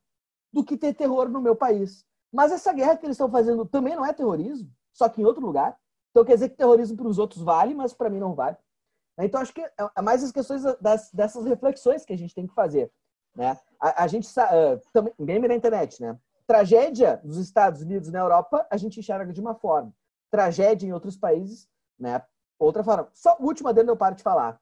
[0.52, 2.06] do que ter terror no meu país.
[2.32, 5.46] Mas essa guerra que eles estão fazendo também não é terrorismo, só que em outro
[5.46, 5.78] lugar.
[6.12, 8.58] Então quer dizer que terrorismo para os outros vale, mas para mim não vale.
[9.18, 12.46] Então acho que é, é mais as questões das, dessas reflexões que a gente tem
[12.46, 12.92] que fazer.
[13.36, 13.58] Né?
[13.80, 16.18] A, a gente uh, também, meme na internet, né?
[16.48, 19.94] Tragédia dos Estados Unidos na Europa, a gente enxerga de uma forma.
[20.30, 22.22] Tragédia em outros países, né?
[22.60, 23.10] Outra forma.
[23.14, 24.60] Só última dele eu paro de falar.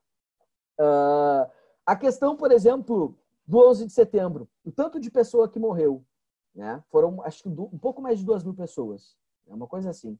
[0.79, 1.49] Uh,
[1.85, 6.03] a questão, por exemplo, do 11 de setembro, o tanto de pessoa que morreu,
[6.55, 6.81] né?
[6.89, 9.17] Foram, acho que um pouco mais de duas mil pessoas.
[9.47, 10.17] É uma coisa assim.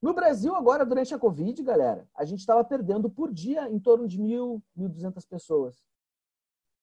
[0.00, 4.06] No Brasil, agora, durante a Covid, galera, a gente estava perdendo por dia em torno
[4.06, 5.84] de mil, mil duzentas pessoas.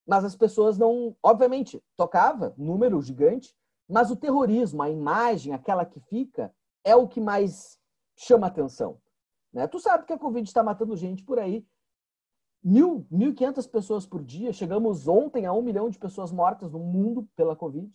[0.05, 1.15] Mas as pessoas não.
[1.23, 3.55] Obviamente, tocava, número gigante,
[3.87, 7.79] mas o terrorismo, a imagem, aquela que fica, é o que mais
[8.15, 8.99] chama atenção.
[9.53, 9.67] Né?
[9.67, 11.65] Tu sabe que a Covid está matando gente por aí.
[12.61, 14.51] Mil, mil e quinhentas pessoas por dia.
[14.51, 17.89] Chegamos ontem a um milhão de pessoas mortas no mundo pela Covid.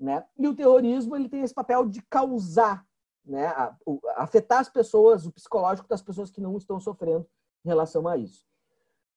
[0.00, 0.26] Né?
[0.38, 2.86] E o terrorismo ele tem esse papel de causar,
[3.28, 3.46] né?
[3.48, 7.26] A, o, afetar as pessoas, o psicológico das pessoas que não estão sofrendo
[7.64, 8.46] em relação a isso.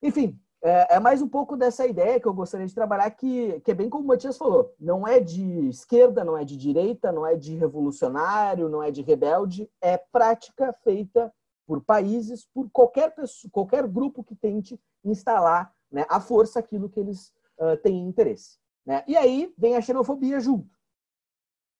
[0.01, 3.71] Enfim, é, é, mais um pouco dessa ideia que eu gostaria de trabalhar, que, que
[3.71, 7.25] é bem como o Matias falou: não é de esquerda, não é de direita, não
[7.25, 11.33] é de revolucionário, não é de rebelde, é prática feita
[11.65, 16.99] por países, por qualquer pessoa, qualquer grupo que tente instalar né, a força aquilo que
[16.99, 18.59] eles uh, têm interesse.
[18.85, 19.03] Né?
[19.07, 20.69] E aí vem a xenofobia junto.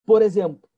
[0.06, 0.70] Por exemplo,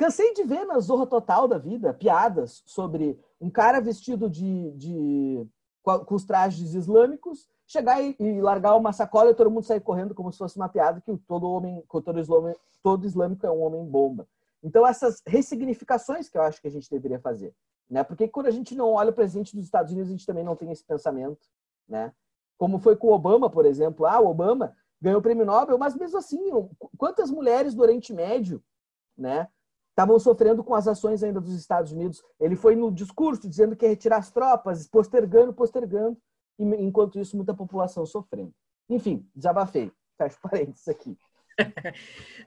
[0.00, 5.46] cansei de ver na Zorra Total da vida piadas sobre um cara vestido de, de
[5.82, 10.14] com os trajes islâmicos, chegar e, e, largar uma sacola e todo mundo sair correndo
[10.14, 13.84] como se fosse uma piada que todo homem, todo islâmico, todo islâmico é um homem
[13.84, 14.26] bomba.
[14.62, 17.54] Então essas ressignificações que eu acho que a gente deveria fazer,
[17.88, 18.02] né?
[18.02, 20.56] Porque quando a gente não olha o presidente dos Estados Unidos, a gente também não
[20.56, 21.46] tem esse pensamento,
[21.86, 22.10] né?
[22.56, 24.06] Como foi com o Obama, por exemplo.
[24.06, 26.40] Ah, o Obama ganhou o prêmio Nobel, mas mesmo assim,
[26.96, 28.62] quantas mulheres do Oriente Médio,
[29.14, 29.46] né?
[29.90, 32.22] Estavam sofrendo com as ações ainda dos Estados Unidos.
[32.40, 36.16] Ele foi no discurso dizendo que ia retirar as tropas, postergando, postergando,
[36.58, 38.54] e enquanto isso, muita população sofrendo.
[38.88, 39.90] Enfim, desabafei.
[40.18, 41.16] Fecho parênteses aqui.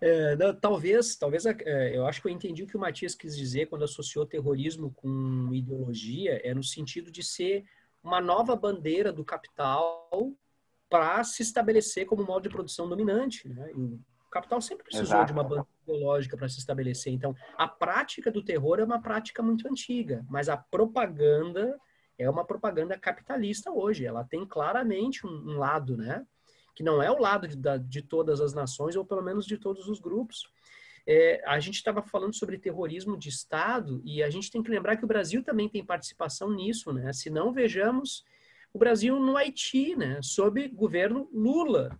[0.02, 3.36] é, não, talvez, talvez é, eu acho que eu entendi o que o Matias quis
[3.36, 7.66] dizer quando associou terrorismo com ideologia, é no sentido de ser
[8.04, 10.10] uma nova bandeira do capital
[10.90, 13.48] para se estabelecer como modo de produção dominante.
[13.48, 13.72] Né?
[14.34, 15.28] Capital sempre precisou Exato.
[15.28, 17.14] de uma bandeira ideológica para se estabelecer.
[17.14, 21.80] Então, a prática do terror é uma prática muito antiga, mas a propaganda
[22.18, 24.06] é uma propaganda capitalista hoje.
[24.06, 26.26] Ela tem claramente um, um lado, né?
[26.76, 29.88] Que não é o lado de, de, todas as nações, ou pelo menos de todos
[29.88, 30.48] os grupos.
[31.06, 34.96] É, a gente estava falando sobre terrorismo de Estado e a gente tem que lembrar
[34.96, 37.14] que o Brasil também tem participação nisso, né?
[37.14, 38.24] Se não vejamos
[38.74, 40.20] o Brasil no Haiti, né?
[40.24, 42.00] Sob governo Lula,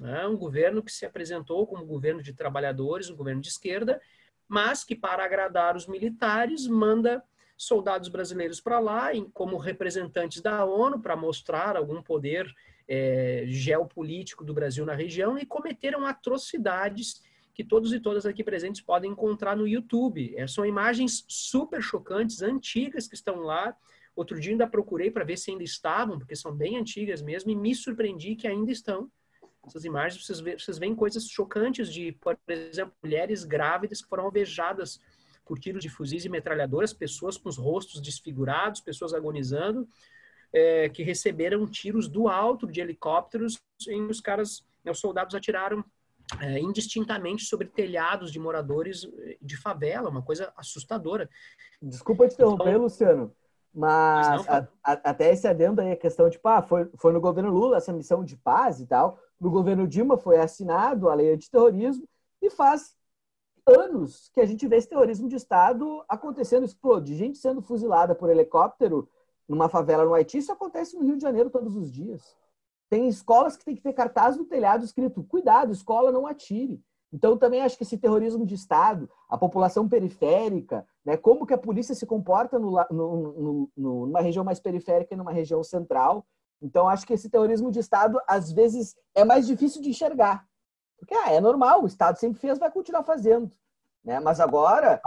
[0.00, 0.26] né?
[0.26, 4.00] Um governo que se apresentou como governo de trabalhadores, um governo de esquerda,
[4.48, 7.22] mas que, para agradar os militares, manda
[7.56, 12.50] soldados brasileiros para lá em, como representantes da ONU para mostrar algum poder
[12.88, 18.80] é, geopolítico do Brasil na região e cometeram atrocidades que todos e todas aqui presentes
[18.80, 20.34] podem encontrar no YouTube.
[20.34, 23.76] É, são imagens super chocantes, antigas que estão lá.
[24.16, 27.54] Outro dia ainda procurei para ver se ainda estavam, porque são bem antigas mesmo, e
[27.54, 29.10] me surpreendi que ainda estão
[29.66, 34.24] essas imagens, vocês, vê, vocês veem coisas chocantes de, por exemplo, mulheres grávidas que foram
[34.24, 35.00] alvejadas
[35.44, 39.86] por tiros de fuzis e metralhadoras, pessoas com os rostos desfigurados, pessoas agonizando,
[40.52, 45.84] é, que receberam tiros do alto de helicópteros em os caras, né, os soldados atiraram
[46.40, 49.06] é, indistintamente sobre telhados de moradores
[49.42, 51.28] de favela, uma coisa assustadora.
[51.82, 53.34] Desculpa te interromper, então, Luciano,
[53.74, 57.12] mas não, a, a, até esse adendo aí, a questão de, tipo, ah, foi, foi
[57.12, 61.14] no governo Lula essa missão de paz e tal, no governo Dilma foi assinado a
[61.14, 62.06] lei antiterrorismo
[62.42, 62.94] e faz
[63.66, 68.30] anos que a gente vê esse terrorismo de Estado acontecendo, explode, gente sendo fuzilada por
[68.30, 69.08] helicóptero
[69.48, 72.36] numa favela no Haiti, isso acontece no Rio de Janeiro todos os dias.
[72.88, 76.80] Tem escolas que tem que ter cartaz no telhado escrito, cuidado, escola não atire.
[77.12, 81.58] Então também acho que esse terrorismo de Estado, a população periférica, né, como que a
[81.58, 86.24] polícia se comporta no, no, no, numa região mais periférica e numa região central,
[86.62, 90.46] então, acho que esse terrorismo de Estado, às vezes, é mais difícil de enxergar.
[90.98, 93.50] Porque ah, é normal, o Estado sempre fez, vai continuar fazendo.
[94.04, 94.20] Né?
[94.20, 95.00] Mas agora.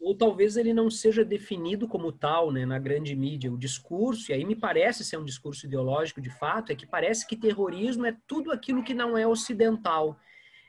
[0.00, 3.50] Ou talvez ele não seja definido como tal né, na grande mídia.
[3.52, 7.26] O discurso, e aí me parece ser um discurso ideológico de fato, é que parece
[7.26, 10.18] que terrorismo é tudo aquilo que não é ocidental.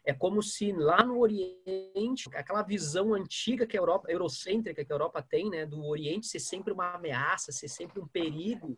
[0.05, 4.95] É como se lá no Oriente, aquela visão antiga que a Europa, eurocêntrica que a
[4.95, 8.77] Europa tem, né, do Oriente ser sempre uma ameaça, ser sempre um perigo,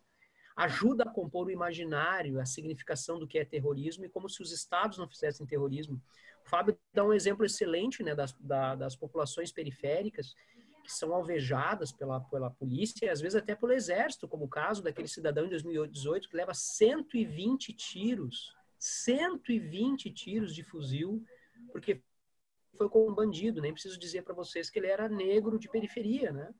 [0.58, 4.50] ajuda a compor o imaginário, a significação do que é terrorismo e como se os
[4.50, 6.02] estados não fizessem terrorismo.
[6.44, 10.34] O Fábio dá um exemplo excelente né, das, da, das populações periféricas
[10.82, 14.82] que são alvejadas pela, pela polícia e às vezes até pelo exército, como o caso
[14.82, 21.22] daquele cidadão em 2018 que leva 120 tiros, 120 tiros de fuzil,
[21.70, 22.02] porque
[22.76, 23.60] foi com um bandido.
[23.60, 26.52] Nem preciso dizer para vocês que ele era negro de periferia, né?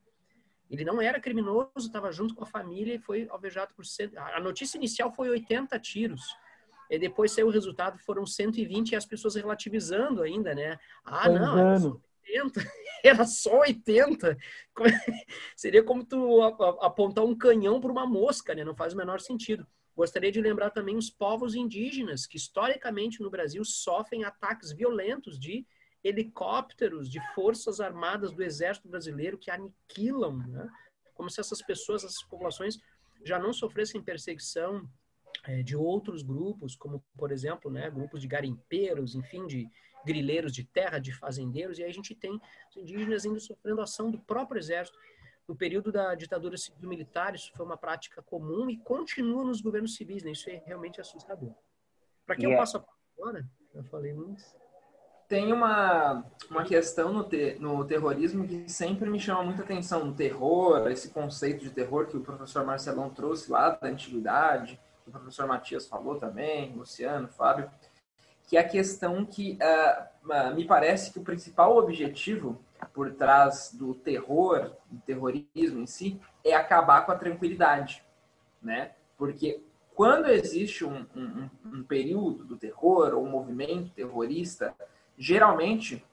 [0.70, 3.84] Ele não era criminoso, estava junto com a família e foi alvejado por...
[4.34, 6.22] A notícia inicial foi 80 tiros.
[6.90, 10.78] E depois saiu o resultado, foram 120 e as pessoas relativizando ainda, né?
[11.04, 12.60] Ah, não, era só 80.
[13.04, 14.36] Era só 80.
[15.56, 18.64] Seria como tu apontar um canhão para uma mosca, né?
[18.64, 19.64] Não faz o menor sentido.
[19.96, 25.64] Gostaria de lembrar também os povos indígenas, que historicamente no Brasil sofrem ataques violentos de
[26.08, 30.68] helicópteros de forças armadas do exército brasileiro que aniquilam, né?
[31.14, 32.78] como se essas pessoas, essas populações
[33.24, 34.88] já não sofressem perseguição
[35.44, 39.68] é, de outros grupos, como por exemplo, né, grupos de garimpeiros, enfim, de
[40.04, 42.40] grileiros de terra, de fazendeiros, e aí a gente tem
[42.70, 44.98] os indígenas indo sofrendo ação do próprio exército.
[45.46, 50.22] no período da ditadura civil-militar, isso foi uma prática comum e continua nos governos civis,
[50.22, 50.32] né?
[50.32, 51.54] Isso é realmente assustador.
[52.26, 52.54] Para quem yeah.
[52.54, 52.84] eu passo
[53.16, 54.44] agora, eu falei muito.
[55.28, 60.14] Tem uma, uma questão no, te, no terrorismo que sempre me chama muita atenção, no
[60.14, 65.46] terror, esse conceito de terror que o professor Marcelão trouxe lá da antiguidade, o professor
[65.46, 67.70] Matias falou também, Luciano, Fábio,
[68.46, 72.58] que é a questão que uh, me parece que o principal objetivo
[72.94, 78.02] por trás do terror, do terrorismo em si, é acabar com a tranquilidade,
[78.62, 78.92] né?
[79.18, 79.62] Porque
[79.94, 84.74] quando existe um, um, um período do terror ou um movimento terrorista,
[85.18, 86.04] geralmente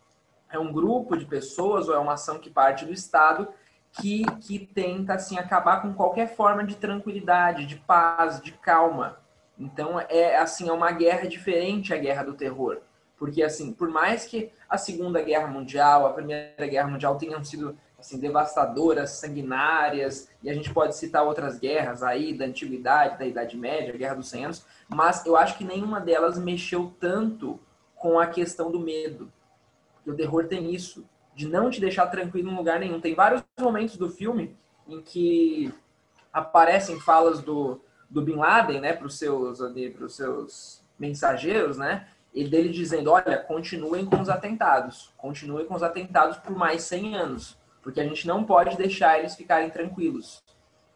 [0.50, 3.48] é um grupo de pessoas ou é uma ação que parte do Estado
[3.92, 9.18] que, que tenta assim acabar com qualquer forma de tranquilidade, de paz, de calma.
[9.58, 12.80] Então é assim é uma guerra diferente a guerra do terror,
[13.18, 17.78] porque assim por mais que a Segunda Guerra Mundial, a Primeira Guerra Mundial tenham sido
[17.98, 23.56] assim devastadoras, sanguinárias e a gente pode citar outras guerras aí da antiguidade, da Idade
[23.56, 27.60] Média, a Guerra dos 100 anos, mas eu acho que nenhuma delas mexeu tanto
[27.96, 29.32] com a questão do medo.
[30.06, 31.04] o terror tem isso,
[31.36, 33.02] de não te deixar tranquilo em lugar nenhum.
[33.02, 34.56] Tem vários momentos do filme
[34.88, 35.74] em que
[36.32, 39.60] aparecem falas do, do Bin Laden, né, para os seus,
[40.10, 46.38] seus mensageiros, né, e dele dizendo, olha, continuem com os atentados, continuem com os atentados
[46.38, 50.44] por mais 100 anos, porque a gente não pode deixar eles ficarem tranquilos.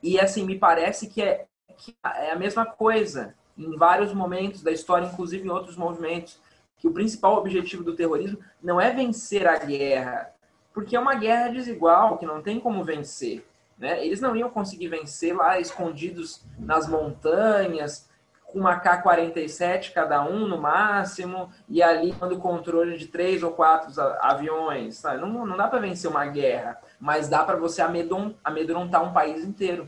[0.04, 1.46] E assim, me parece que é,
[1.78, 6.40] que é a mesma coisa em vários momentos da história, inclusive em outros movimentos
[6.80, 10.34] que o principal objetivo do terrorismo não é vencer a guerra,
[10.74, 13.46] porque é uma guerra desigual, que não tem como vencer.
[13.78, 14.06] Né?
[14.06, 18.10] Eles não iam conseguir vencer lá escondidos nas montanhas,
[18.46, 23.94] com uma K-47 cada um no máximo, e ali quando controle de três ou quatro
[24.22, 25.04] aviões.
[25.04, 29.88] Não, não dá para vencer uma guerra, mas dá para você amedrontar um país inteiro.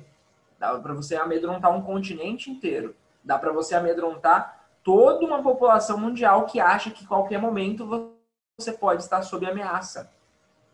[0.59, 2.95] Dá para você amedrontar um continente inteiro.
[3.23, 8.15] Dá para você amedrontar toda uma população mundial que acha que qualquer momento
[8.59, 10.11] você pode estar sob ameaça.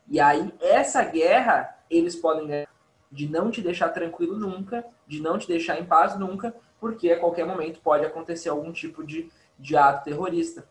[0.07, 2.69] E aí, essa guerra, eles podem ganhar
[3.11, 7.19] de não te deixar tranquilo nunca, de não te deixar em paz nunca, porque a
[7.19, 10.67] qualquer momento pode acontecer algum tipo de, de ato terrorista.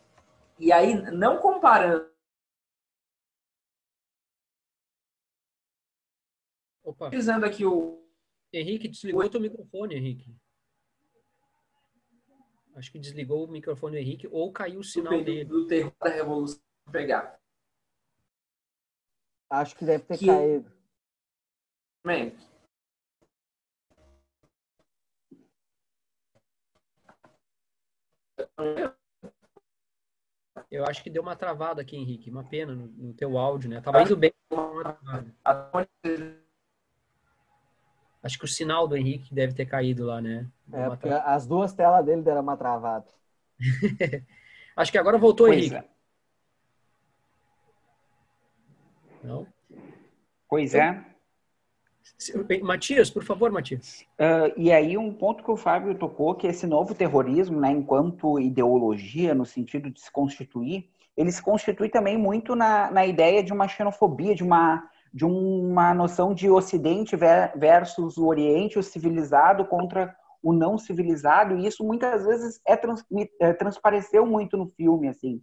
[0.59, 2.09] E aí, não comparando.
[6.85, 7.11] Opa.
[7.11, 8.03] Dizendo aqui o.
[8.53, 10.35] Henrique, desligou o teu microfone, Henrique.
[12.77, 15.45] Acho que desligou o microfone do Henrique ou caiu o sinal do dele.
[15.47, 16.61] Do terror da revolução
[16.93, 17.41] pegar.
[19.51, 20.27] Acho que deve ter que...
[20.27, 20.71] caído.
[22.05, 22.37] Bem.
[30.71, 32.31] Eu acho que deu uma travada aqui, Henrique.
[32.31, 33.81] Uma pena no, no teu áudio, né?
[33.81, 34.35] Tava indo bem.
[38.27, 40.49] Acho que o sinal do Henrique deve ter caído lá, né?
[40.73, 43.07] É, porque as duas telas dele deram uma travada.
[44.77, 45.77] Acho que agora voltou, pois Henrique.
[45.77, 45.85] É.
[49.23, 49.47] Não?
[50.49, 51.05] Pois é.
[52.65, 54.05] Matias, por favor, Matias.
[54.19, 58.41] Uh, e aí um ponto que o Fábio tocou, que esse novo terrorismo, né, enquanto
[58.41, 63.53] ideologia, no sentido de se constituir, ele se constitui também muito na, na ideia de
[63.53, 70.15] uma xenofobia, de uma de uma noção de Ocidente versus o Oriente, o civilizado contra
[70.43, 73.03] o não civilizado, e isso muitas vezes é, trans,
[73.41, 75.41] é, transpareceu muito no filme, assim.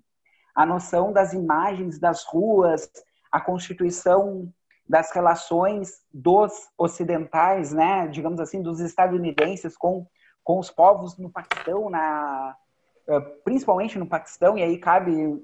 [0.53, 2.87] A noção das imagens das ruas,
[3.31, 4.47] a constituição
[4.87, 10.05] das relações dos ocidentais, né, digamos assim, dos estadunidenses com,
[10.43, 12.55] com os povos no Paquistão, na,
[13.07, 15.41] eh, principalmente no Paquistão, e aí cabe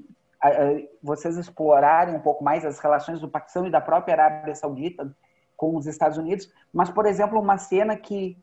[1.02, 5.12] vocês explorarem um pouco mais as relações do Paquistão e da própria Arábia Saudita
[5.58, 8.42] com os Estados Unidos, mas, por exemplo, uma cena que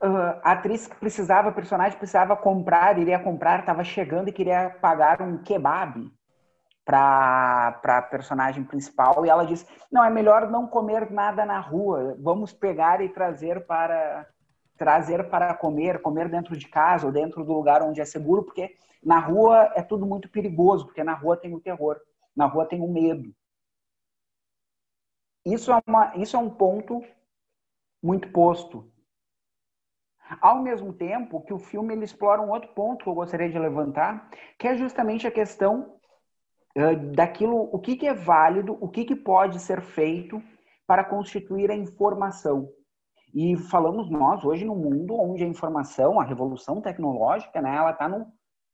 [0.00, 4.70] uh, a atriz que precisava, a personagem precisava comprar, iria comprar, estava chegando e queria
[4.80, 6.08] pagar um kebab
[6.84, 12.16] para a personagem principal e ela disse: Não, é melhor não comer nada na rua,
[12.20, 14.24] vamos pegar e trazer para
[14.76, 18.76] trazer para comer, comer dentro de casa ou dentro do lugar onde é seguro, porque
[19.02, 22.00] na rua é tudo muito perigoso, porque na rua tem o terror,
[22.34, 23.34] na rua tem o medo.
[25.44, 27.02] Isso é, uma, isso é um ponto
[28.02, 28.90] muito posto.
[30.40, 33.58] Ao mesmo tempo que o filme ele explora um outro ponto que eu gostaria de
[33.58, 36.00] levantar, que é justamente a questão
[36.76, 40.42] uh, daquilo, o que, que é válido, o que, que pode ser feito
[40.84, 42.68] para constituir a informação.
[43.36, 48.08] E falamos nós hoje no mundo onde a informação, a revolução tecnológica, né, ela está
[48.08, 48.26] no,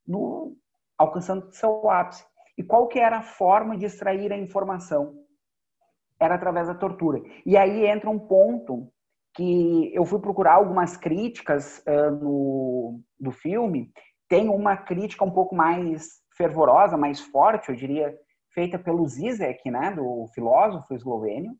[0.07, 0.55] no,
[0.97, 2.25] alcançando seu ápice.
[2.57, 5.23] E qual que era a forma de extrair a informação?
[6.23, 7.21] era através da tortura.
[7.45, 8.89] E aí entra um ponto
[9.35, 13.91] que eu fui procurar algumas críticas uh, no, do filme.
[14.29, 18.15] Tem uma crítica um pouco mais fervorosa, mais forte, eu diria,
[18.53, 21.53] feita pelo Zizek, né, do filósofo eslovênio,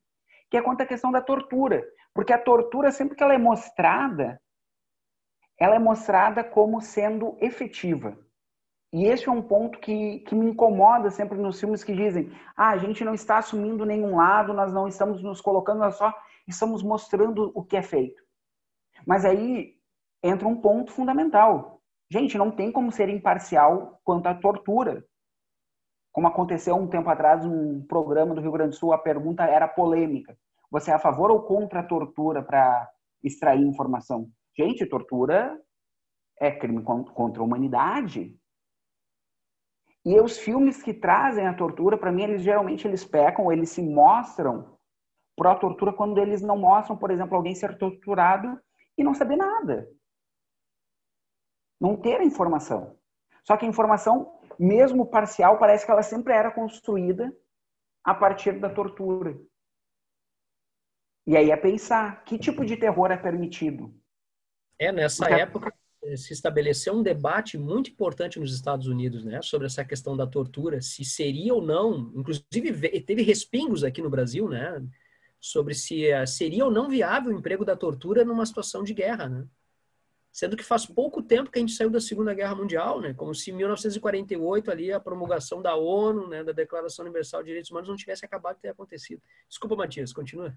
[0.54, 1.84] que é quanto à questão da tortura.
[2.14, 4.40] Porque a tortura, sempre que ela é mostrada,
[5.60, 8.16] ela é mostrada como sendo efetiva.
[8.94, 12.70] E esse é um ponto que, que me incomoda sempre nos filmes que dizem ah,
[12.70, 16.14] a gente não está assumindo nenhum lado, nós não estamos nos colocando, nós só
[16.48, 18.22] estamos mostrando o que é feito.
[19.08, 19.74] Mas aí
[20.22, 21.82] entra um ponto fundamental.
[22.12, 25.04] Gente, não tem como ser imparcial quanto à tortura.
[26.14, 29.68] Como aconteceu um tempo atrás, um programa do Rio Grande do Sul, a pergunta era
[29.68, 30.38] polêmica.
[30.70, 32.88] Você é a favor ou contra a tortura para
[33.24, 34.30] extrair informação?
[34.56, 35.60] Gente, tortura
[36.40, 38.38] é crime contra a humanidade.
[40.06, 43.82] E os filmes que trazem a tortura, para mim, eles geralmente eles pecam, eles se
[43.82, 44.78] mostram
[45.36, 48.60] pró-tortura quando eles não mostram, por exemplo, alguém ser torturado
[48.96, 49.90] e não saber nada.
[51.82, 52.96] Não ter informação.
[53.44, 57.36] Só que a informação, mesmo parcial, parece que ela sempre era construída
[58.04, 59.40] a partir da tortura.
[61.26, 63.94] E aí é pensar, que tipo de terror é permitido?
[64.78, 65.42] É, nessa Porque...
[65.42, 65.74] época
[66.18, 70.82] se estabeleceu um debate muito importante nos Estados Unidos, né, sobre essa questão da tortura,
[70.82, 74.86] se seria ou não, inclusive teve respingos aqui no Brasil, né,
[75.40, 79.28] sobre se eh, seria ou não viável o emprego da tortura numa situação de guerra,
[79.28, 79.46] né?
[80.34, 83.14] Sendo que faz pouco tempo que a gente saiu da Segunda Guerra Mundial, né?
[83.14, 87.70] Como se em 1948 ali a promulgação da ONU, né, da Declaração Universal de Direitos
[87.70, 89.22] Humanos não tivesse acabado de ter acontecido.
[89.48, 90.52] Desculpa, Matias, continua.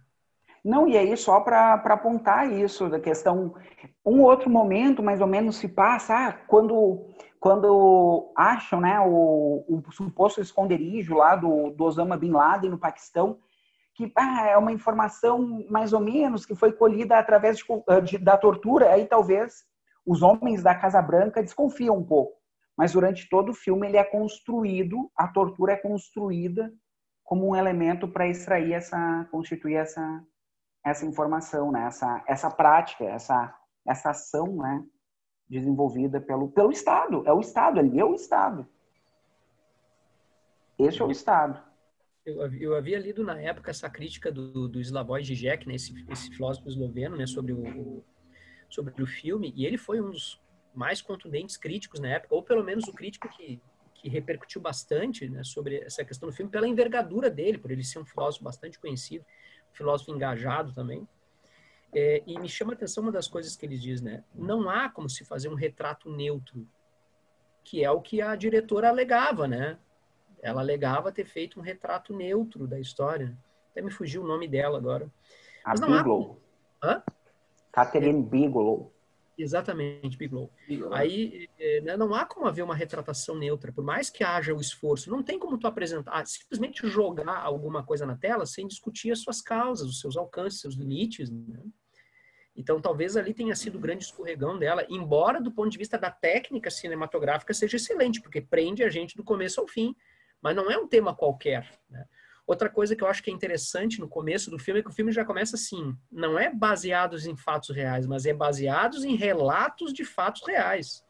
[0.65, 3.55] Não, e aí só para apontar isso, da questão.
[4.05, 7.07] Um outro momento, mais ou menos, se passa ah, quando,
[7.39, 13.39] quando acham né, o, o suposto esconderijo lá do, do Osama Bin Laden no Paquistão,
[13.97, 17.65] que ah, é uma informação mais ou menos que foi colhida através de,
[18.05, 19.65] de, da tortura, aí talvez
[20.05, 22.37] os homens da Casa Branca desconfiam um pouco.
[22.77, 26.71] Mas durante todo o filme ele é construído, a tortura é construída
[27.25, 30.23] como um elemento para extrair essa, constituir essa,
[30.85, 31.87] essa informação, né?
[31.87, 33.53] essa, essa prática, essa,
[33.89, 34.85] essa ação né?
[35.49, 37.27] desenvolvida pelo, pelo Estado.
[37.27, 38.69] É o Estado, ali é o Estado.
[40.79, 41.65] Esse é o Estado.
[42.27, 45.77] Eu, eu havia lido na época essa crítica do, do Slavoj Žižek, né?
[45.77, 47.27] esse, esse filósofo esloveno, né?
[47.27, 48.05] sobre, o,
[48.69, 50.43] sobre o filme, e ele foi um dos
[50.75, 53.61] mais contundentes críticos na época, ou pelo menos o crítico que,
[53.95, 58.01] que repercutiu bastante né, sobre essa questão do filme, pela envergadura dele, por ele ser
[58.01, 59.25] um filósofo bastante conhecido
[59.77, 61.07] filósofo engajado também.
[61.95, 64.25] É, e me chama a atenção uma das coisas que ele diz, né?
[64.35, 66.67] Não há como se fazer um retrato neutro,
[67.63, 69.79] que é o que a diretora alegava, né?
[70.47, 73.37] Ela alegava ter feito um retrato neutro da história.
[73.73, 75.11] Até me fugiu o nome dela agora.
[75.65, 76.41] A Bigelow.
[76.81, 77.03] Hã?
[77.73, 78.93] Catherine Bigelow.
[79.37, 80.49] Exatamente, Bigelow.
[80.93, 84.61] Aí é, né, não há como haver uma retratação neutra, por mais que haja o
[84.61, 89.19] esforço, não tem como tu apresentar, simplesmente jogar alguma coisa na tela sem discutir as
[89.19, 91.29] suas causas, os seus alcances, seus limites.
[91.29, 91.61] Né?
[92.57, 96.11] Então, talvez ali tenha sido o grande escorregão dela, embora do ponto de vista da
[96.11, 99.95] técnica cinematográfica seja excelente, porque prende a gente do começo ao fim,
[100.43, 101.69] mas não é um tema qualquer.
[101.91, 102.05] Né?
[102.47, 104.93] Outra coisa que eu acho que é interessante no começo do filme é que o
[104.93, 109.93] filme já começa assim, não é baseados em fatos reais, mas é baseados em relatos
[109.93, 111.05] de fatos reais.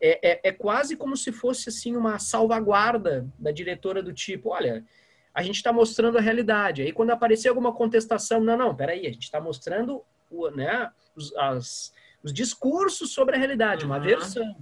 [0.00, 4.84] É, é, é quase como se fosse assim uma salvaguarda da diretora do tipo, olha,
[5.32, 6.82] a gente está mostrando a realidade.
[6.82, 11.34] Aí quando aparecer alguma contestação, não, não, peraí, a gente está mostrando o, né, os,
[11.34, 11.92] as,
[12.22, 13.90] os discursos sobre a realidade, uhum.
[13.90, 14.56] uma versão.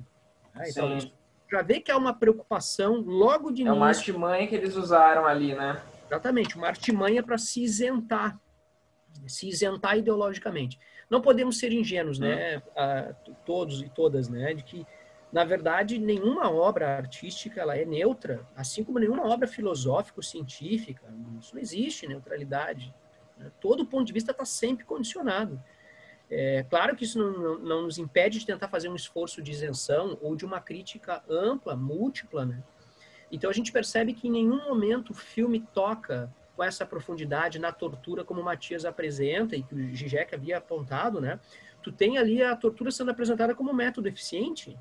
[0.66, 1.12] Então, Sim
[1.52, 3.70] já vê que há uma preocupação logo de é início.
[3.70, 5.82] É uma artimanha que eles usaram ali, né?
[6.06, 8.40] Exatamente, uma artimanha para se isentar,
[9.26, 10.80] se isentar ideologicamente.
[11.10, 12.56] Não podemos ser ingênuos, né?
[12.56, 12.62] Hum.
[12.74, 14.54] A, todos e todas, né?
[14.54, 14.86] De que,
[15.30, 21.06] na verdade, nenhuma obra artística ela é neutra, assim como nenhuma obra filosófico-científica.
[21.38, 22.94] Isso não existe neutralidade.
[23.36, 23.52] Né?
[23.60, 25.62] Todo ponto de vista está sempre condicionado.
[26.30, 30.18] É, claro que isso não, não, nos impede de tentar fazer um esforço de isenção
[30.22, 32.62] ou de uma crítica ampla, múltipla, né?
[33.30, 37.72] Então a gente percebe que em nenhum momento o filme toca com essa profundidade na
[37.72, 41.38] tortura como o Matias apresenta e que o Zizek havia apontado, né?
[41.82, 44.78] Tu tem ali a tortura sendo apresentada como um método eficiente,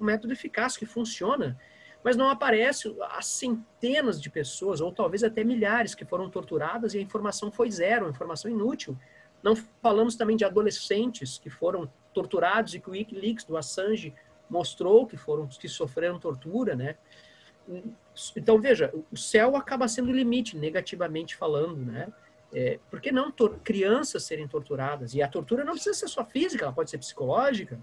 [0.00, 1.58] um método eficaz que funciona,
[2.04, 6.98] mas não aparece as centenas de pessoas ou talvez até milhares que foram torturadas e
[6.98, 8.96] a informação foi zero, informação inútil
[9.46, 14.12] não falamos também de adolescentes que foram torturados e que o Wikileaks do Assange
[14.50, 16.96] mostrou que foram que sofreram tortura, né?
[18.36, 22.12] então, veja, o céu acaba sendo o limite, negativamente falando, né?
[22.52, 23.32] É, por que não
[23.64, 25.14] crianças serem torturadas?
[25.14, 27.80] E a tortura não precisa ser só física, ela pode ser psicológica.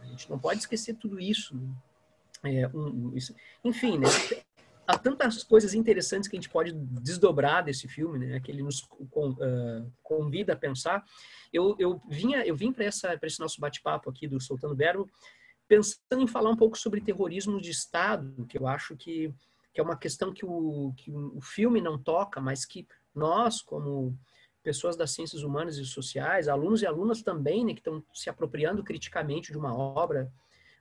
[0.00, 1.56] A gente não pode esquecer tudo isso.
[1.56, 2.62] Né?
[2.62, 3.34] É, um, isso.
[3.64, 4.08] Enfim, né?
[4.92, 8.40] Há tantas coisas interessantes que a gente pode desdobrar desse filme, né?
[8.40, 8.86] Que ele nos
[10.02, 11.04] convida a pensar.
[11.52, 15.08] Eu, eu vinha, eu vim para essa para esse nosso bate-papo aqui do Soltando Verbo,
[15.66, 19.32] pensando em falar um pouco sobre terrorismo de Estado, que eu acho que,
[19.72, 24.18] que é uma questão que o, que o filme não toca, mas que nós, como
[24.62, 28.84] pessoas das ciências humanas e sociais, alunos e alunas também, né, que estão se apropriando
[28.84, 30.30] criticamente de uma obra,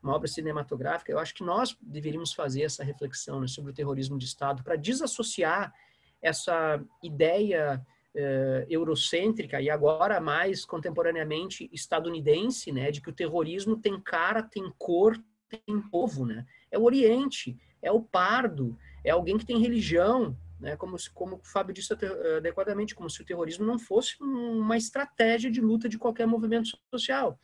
[0.02, 4.18] uma obra cinematográfica, eu acho que nós deveríamos fazer essa reflexão né, sobre o terrorismo
[4.18, 5.74] de Estado para desassociar
[6.22, 7.86] essa ideia
[8.16, 14.72] eh, eurocêntrica e agora mais contemporaneamente estadunidense, né, de que o terrorismo tem cara, tem
[14.78, 15.18] cor,
[15.50, 16.46] tem povo, né?
[16.72, 20.76] É o Oriente, é o pardo, é alguém que tem religião, né?
[20.78, 21.94] Como, como o Fábio disse
[22.38, 27.40] adequadamente, como se o terrorismo não fosse uma estratégia de luta de qualquer movimento social.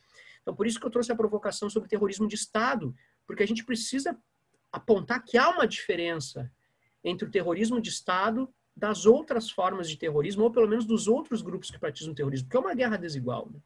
[0.48, 2.94] Então, por isso que eu trouxe a provocação sobre terrorismo de Estado,
[3.26, 4.18] porque a gente precisa
[4.72, 6.50] apontar que há uma diferença
[7.04, 11.42] entre o terrorismo de Estado das outras formas de terrorismo, ou pelo menos dos outros
[11.42, 13.50] grupos que praticam terrorismo, porque é uma guerra desigual.
[13.52, 13.60] Né?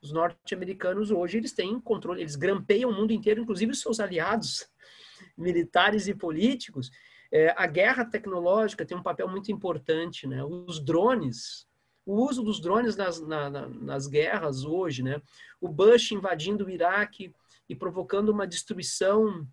[0.00, 4.64] Os norte-americanos hoje eles têm controle, eles grampeiam o mundo inteiro, inclusive os seus aliados
[5.36, 6.88] militares e políticos,
[7.32, 10.44] é, a guerra tecnológica tem um papel muito importante, né?
[10.44, 11.66] Os drones,
[12.04, 15.20] o uso dos drones nas, na, nas guerras hoje, né?
[15.60, 17.32] O Bush invadindo o Iraque
[17.68, 19.46] e provocando uma destruição,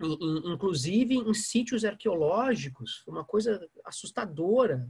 [0.00, 4.88] inclusive em sítios arqueológicos, uma coisa assustadora.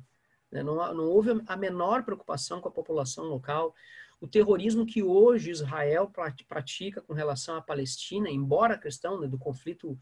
[0.50, 0.62] Né?
[0.62, 3.74] Não, não houve a menor preocupação com a população local.
[4.20, 6.10] O terrorismo que hoje Israel
[6.48, 9.98] pratica com relação à Palestina, embora a questão né, do conflito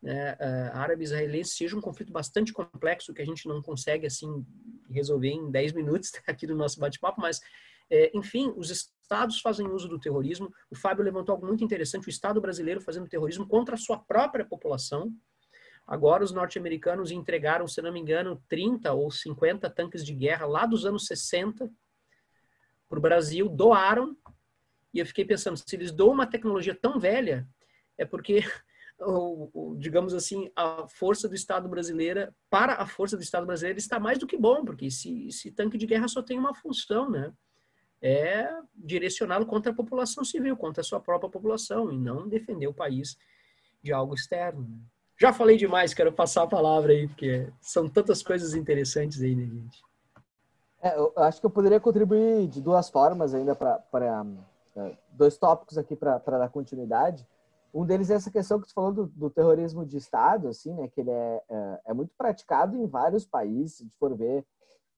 [0.00, 4.46] né, uh, árabe-israelense seja um conflito bastante complexo que a gente não consegue assim
[4.90, 7.40] resolver em 10 minutos aqui do nosso bate-papo, mas
[7.90, 10.52] é, enfim, os estados fazem uso do terrorismo.
[10.70, 14.44] O Fábio levantou algo muito interessante: o Estado brasileiro fazendo terrorismo contra a sua própria
[14.44, 15.12] população.
[15.86, 20.66] Agora, os norte-americanos entregaram, se não me engano, 30 ou 50 tanques de guerra lá
[20.66, 21.70] dos anos 60
[22.88, 24.16] para o Brasil, doaram.
[24.92, 27.48] E eu fiquei pensando: se eles doam uma tecnologia tão velha,
[27.96, 28.42] é porque
[29.76, 34.18] digamos assim, a força do Estado brasileira, para a força do Estado brasileiro, está mais
[34.18, 37.32] do que bom, porque esse, esse tanque de guerra só tem uma função, né?
[38.00, 42.74] É direcioná-lo contra a população civil, contra a sua própria população, e não defender o
[42.74, 43.16] país
[43.82, 44.66] de algo externo.
[44.68, 44.78] Né?
[45.18, 49.46] Já falei demais, quero passar a palavra aí, porque são tantas coisas interessantes aí, né,
[49.46, 49.82] gente?
[50.82, 53.82] É, eu acho que eu poderia contribuir de duas formas ainda para
[54.76, 57.26] é, dois tópicos aqui para dar continuidade.
[57.72, 60.88] Um deles é essa questão que você falou do, do terrorismo de Estado, assim, né?
[60.88, 63.78] Que ele é, é, é, muito praticado em vários países.
[63.78, 64.44] Se for ver,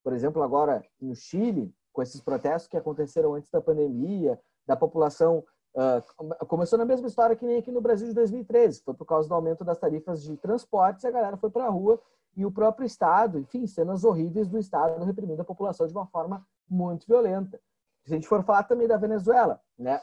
[0.02, 5.42] por exemplo, agora no Chile, com esses protestos que aconteceram antes da pandemia, da população
[5.74, 8.82] uh, começou na mesma história que nem aqui no Brasil de 2013.
[8.82, 12.00] Foi por causa do aumento das tarifas de transportes, a galera foi para a rua
[12.36, 16.46] e o próprio Estado, enfim, cenas horríveis do Estado reprimindo a população de uma forma
[16.68, 17.60] muito violenta.
[18.04, 20.00] Se a gente for falar também da Venezuela, né?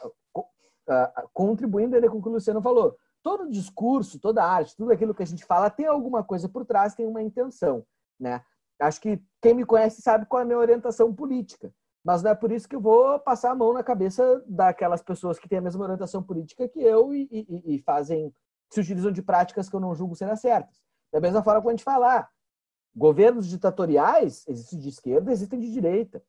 [0.88, 2.96] Uh, contribuindo ainda com o que o Luciano falou.
[3.22, 6.94] Todo discurso, toda arte, tudo aquilo que a gente fala tem alguma coisa por trás,
[6.94, 7.84] tem uma intenção,
[8.18, 8.42] né?
[8.78, 11.72] Acho que quem me conhece sabe qual é a minha orientação política,
[12.04, 15.38] mas não é por isso que eu vou passar a mão na cabeça daquelas pessoas
[15.38, 18.32] que têm a mesma orientação política que eu e, e, e fazem,
[18.70, 20.80] se utilizam de práticas que eu não julgo serem certas.
[21.12, 22.30] Da mesma forma quando a gente falar,
[22.94, 26.22] governos ditatoriais existem de esquerda, existem de direita.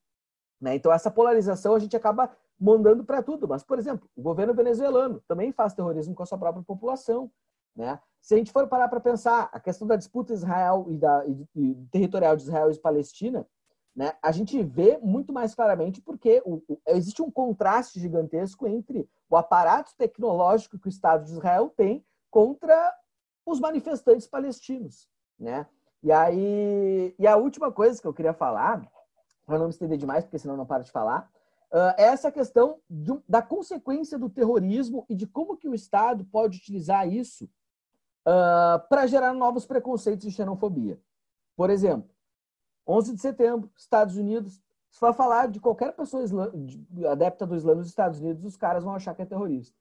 [0.59, 0.75] Né?
[0.75, 3.47] Então, essa polarização a gente acaba mandando para tudo.
[3.47, 7.31] Mas, por exemplo, o governo venezuelano também faz terrorismo com a sua própria população.
[7.75, 7.99] Né?
[8.21, 11.47] Se a gente for parar para pensar a questão da disputa Israel e, da, e,
[11.55, 13.47] e territorial de Israel e Palestina,
[13.95, 19.09] né, a gente vê muito mais claramente porque o, o, existe um contraste gigantesco entre
[19.27, 22.93] o aparato tecnológico que o Estado de Israel tem contra
[23.45, 25.09] os manifestantes palestinos.
[25.39, 25.65] Né?
[26.03, 28.87] E aí, e a última coisa que eu queria falar,
[29.45, 31.31] para não me estender demais, porque senão não para de falar,
[31.71, 36.57] uh, essa questão de, da consequência do terrorismo e de como que o Estado pode
[36.57, 37.45] utilizar isso
[38.25, 40.99] uh, para gerar novos preconceitos e xenofobia.
[41.55, 42.09] Por exemplo,
[42.87, 46.23] 11 de setembro, Estados Unidos, se for falar de qualquer pessoa
[47.11, 49.75] adepta do Islã nos Estados Unidos, os caras vão achar que é terrorista.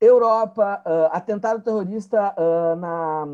[0.00, 2.34] Europa, uh, atentado terrorista
[2.78, 3.26] na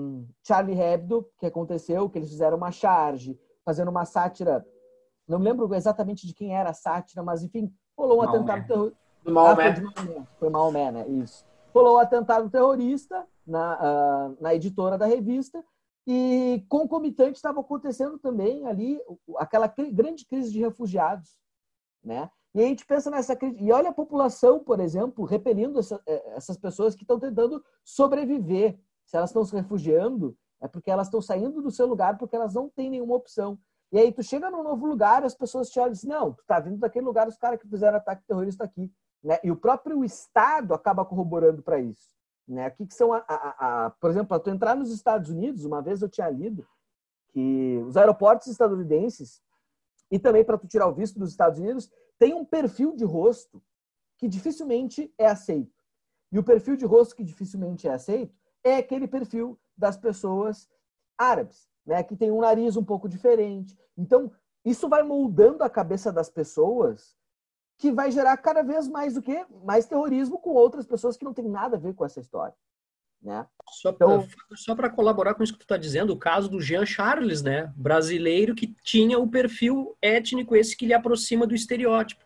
[0.46, 4.64] Charlie Hebdo, que aconteceu, que eles fizeram uma charge, fazendo uma sátira
[5.33, 8.39] não me lembro exatamente de quem era a sátira, mas enfim, rolou um Maomé.
[8.39, 8.99] atentado terrorista.
[9.24, 9.68] Maomé.
[9.68, 11.09] Ah, foi, Maomé, foi Maomé, né?
[11.09, 11.45] Isso.
[11.74, 13.78] rolou o atentado terrorista na,
[14.28, 15.64] uh, na editora da revista
[16.07, 19.01] e concomitante estava acontecendo também ali
[19.37, 21.39] aquela grande crise de refugiados,
[22.05, 22.30] né?
[22.55, 23.57] E a gente pensa nessa crise.
[23.59, 28.78] E olha a população, por exemplo, repelindo essa, eh, essas pessoas que estão tentando sobreviver.
[29.07, 32.55] Se elas estão se refugiando, é porque elas estão saindo do seu lugar porque elas
[32.55, 33.59] não têm nenhuma opção.
[33.93, 36.43] E aí tu chega num novo lugar, as pessoas te olham e dizem, não, tu
[36.47, 38.90] tá vindo daquele lugar, os caras que fizeram ataque terrorista aqui.
[39.22, 39.38] Né?
[39.45, 42.16] E o próprio Estado acaba corroborando para isso.
[42.49, 42.68] Né?
[42.68, 45.66] O que, que são, a, a, a, por exemplo, para tu entrar nos Estados Unidos,
[45.66, 46.66] uma vez eu tinha lido
[47.32, 49.43] que os aeroportos estadunidenses
[50.11, 53.62] e também para tu tirar o visto dos Estados Unidos, tem um perfil de rosto
[54.18, 55.82] que dificilmente é aceito.
[56.30, 60.68] E o perfil de rosto que dificilmente é aceito é aquele perfil das pessoas
[61.18, 63.76] árabes, né, que tem um nariz um pouco diferente.
[63.97, 64.30] Então,
[64.64, 67.16] isso vai moldando a cabeça das pessoas
[67.78, 69.45] que vai gerar cada vez mais o quê?
[69.64, 72.55] Mais terrorismo com outras pessoas que não tem nada a ver com essa história.
[73.20, 73.47] Né?
[73.70, 74.26] Só então,
[74.76, 77.72] para colaborar com isso que tu está dizendo, o caso do Jean Charles, né?
[77.76, 82.24] brasileiro que tinha o perfil étnico esse que lhe aproxima do estereótipo.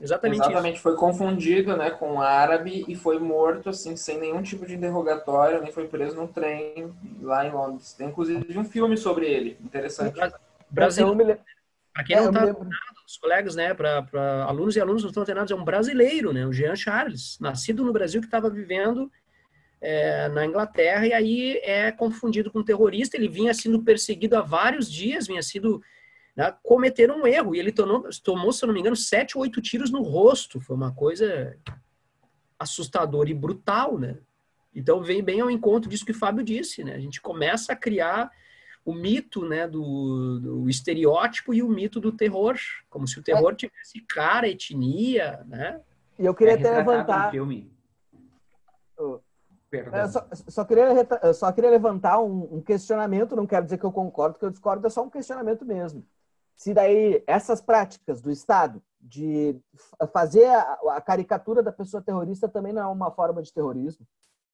[0.00, 0.74] Exatamente, Exatamente.
[0.74, 0.82] Isso.
[0.82, 5.72] foi confundido né, com árabe e foi morto assim, sem nenhum tipo de interrogatório, nem
[5.72, 6.92] foi preso num trem
[7.22, 7.94] lá em Londres.
[7.94, 10.18] Tem inclusive um filme sobre ele, interessante.
[10.70, 11.16] Brasil,
[11.94, 12.54] para quem é, não está
[13.06, 16.52] os colegas, né, para alunos e alunos não estão antenados, é um brasileiro, né, o
[16.52, 19.10] Jean Charles, nascido no Brasil que estava vivendo
[19.80, 23.16] é, na Inglaterra e aí é confundido com terrorista.
[23.16, 25.82] Ele vinha sendo perseguido há vários dias, vinha sido
[26.36, 29.42] né, cometer um erro e ele tomou, tomou, se eu não me engano, sete ou
[29.42, 30.60] oito tiros no rosto.
[30.60, 31.56] Foi uma coisa
[32.58, 34.18] assustadora e brutal, né?
[34.74, 36.94] Então vem bem ao encontro disso que o Fábio disse, né?
[36.94, 38.30] A gente começa a criar
[38.84, 42.54] o mito, né, do, do estereótipo e o mito do terror,
[42.88, 43.56] como se o terror é.
[43.56, 45.80] tivesse cara, etnia, né?
[46.16, 47.30] E eu queria é até levantar.
[47.32, 47.68] filme.
[48.96, 50.86] Eu só, só, queria,
[51.34, 54.86] só queria levantar um, um, questionamento, não quero dizer que eu concordo, que eu discordo,
[54.86, 56.06] é só um questionamento mesmo.
[56.56, 59.60] Se daí essas práticas do Estado de
[60.12, 64.06] fazer a, caricatura da pessoa terrorista também não é uma forma de terrorismo,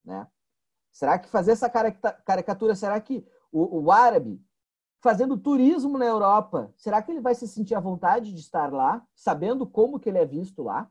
[0.05, 0.27] né?
[0.93, 4.45] Será que fazer essa caricatura, será que o, o árabe
[5.01, 9.03] fazendo turismo na Europa, será que ele vai se sentir à vontade de estar lá,
[9.15, 10.91] sabendo como que ele é visto lá?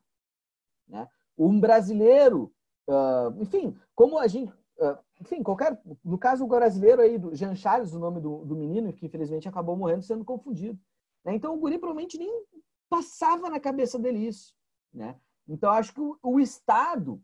[0.88, 1.07] Né?
[1.38, 2.51] Um brasileiro
[2.91, 4.51] Uh, enfim, como a gente.
[4.78, 5.80] Uh, enfim, qualquer.
[6.03, 9.47] No caso, o brasileiro aí, do Jean Charles, o nome do, do menino, que infelizmente
[9.47, 10.80] acabou morrendo sendo confundido.
[11.24, 11.36] Né?
[11.36, 12.43] Então, o guri provavelmente nem
[12.89, 14.53] passava na cabeça dele isso.
[14.93, 15.15] Né?
[15.47, 17.22] Então, acho que o, o Estado,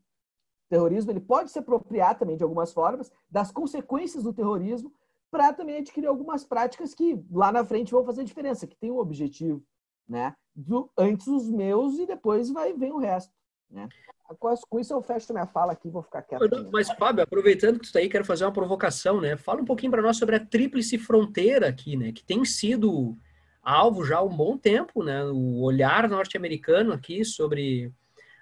[0.70, 4.94] terrorismo, ele pode se apropriar também de algumas formas das consequências do terrorismo
[5.30, 9.00] para também adquirir algumas práticas que lá na frente vão fazer diferença, que tem um
[9.00, 9.62] objetivo,
[10.08, 10.36] né?
[10.56, 13.34] Do, antes os meus e depois vai vem o resto,
[13.70, 13.90] né?
[14.70, 16.70] Com isso eu fecho minha fala aqui, vou ficar quieto.
[16.72, 19.38] Mas, Fábio, aproveitando que tu está aí, quero fazer uma provocação, né?
[19.38, 22.12] Fala um pouquinho para nós sobre a tríplice fronteira aqui, né?
[22.12, 23.18] Que tem sido
[23.68, 25.26] alvo já há um bom tempo, né?
[25.26, 27.88] O olhar norte-americano aqui sobre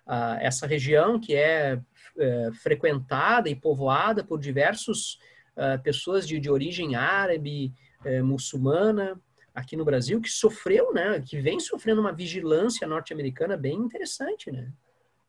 [0.06, 1.82] uh, essa região que é,
[2.20, 5.20] é, frequentada e povoada por diversos
[5.58, 7.74] uh, pessoas de, de origem árabe,
[8.06, 9.20] uh, muçulmana,
[9.54, 11.20] aqui no Brasil, que sofreu, né?
[11.20, 14.72] Que vem sofrendo uma vigilância norte-americana bem interessante, né?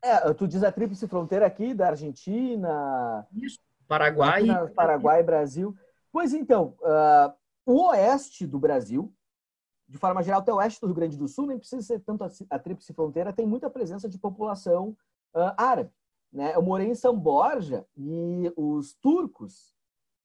[0.02, 3.58] É, tu diz a tríplice fronteira aqui da Argentina, Isso.
[3.88, 4.44] Paraguai,
[4.74, 5.74] Paraguai e Brasil.
[6.12, 7.32] Pois então, uh,
[7.64, 9.12] o oeste do Brasil,
[9.88, 12.24] de forma geral, até o oeste do Rio Grande do Sul, nem precisa ser tanto
[12.24, 14.96] a, a tríplice fronteira, tem muita presença de população
[15.34, 15.90] uh, árabe.
[16.32, 16.54] Né?
[16.54, 19.74] Eu morei em São Borja e os turcos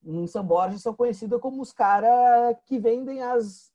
[0.04, 3.72] em São Borja são conhecidos como os caras que vendem as,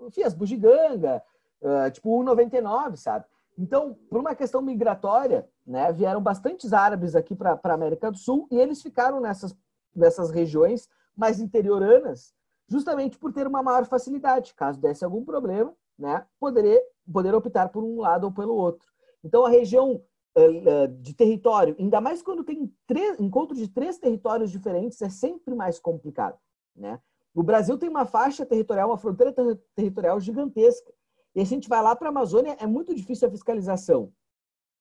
[0.00, 1.22] enfim, as bugiganga,
[1.60, 3.26] uh, tipo 1,99, sabe?
[3.58, 8.46] Então, por uma questão migratória, né, vieram bastantes árabes aqui para a América do Sul
[8.50, 9.56] e eles ficaram nessas,
[9.94, 12.34] nessas regiões mais interioranas,
[12.68, 14.54] justamente por ter uma maior facilidade.
[14.54, 16.80] Caso desse algum problema, né, poderia,
[17.12, 18.86] poder optar por um lado ou pelo outro.
[19.24, 20.02] Então, a região
[20.36, 25.54] uh, de território, ainda mais quando tem três, encontro de três territórios diferentes, é sempre
[25.54, 26.38] mais complicado.
[26.74, 27.00] Né?
[27.34, 30.92] O Brasil tem uma faixa territorial, uma fronteira ter territorial gigantesca.
[31.34, 34.12] E a gente vai lá para a Amazônia, é muito difícil a fiscalização.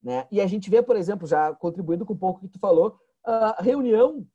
[0.01, 0.27] Né?
[0.31, 3.61] E a gente vê, por exemplo, já contribuindo com um pouco que tu falou, a
[3.61, 4.25] reunião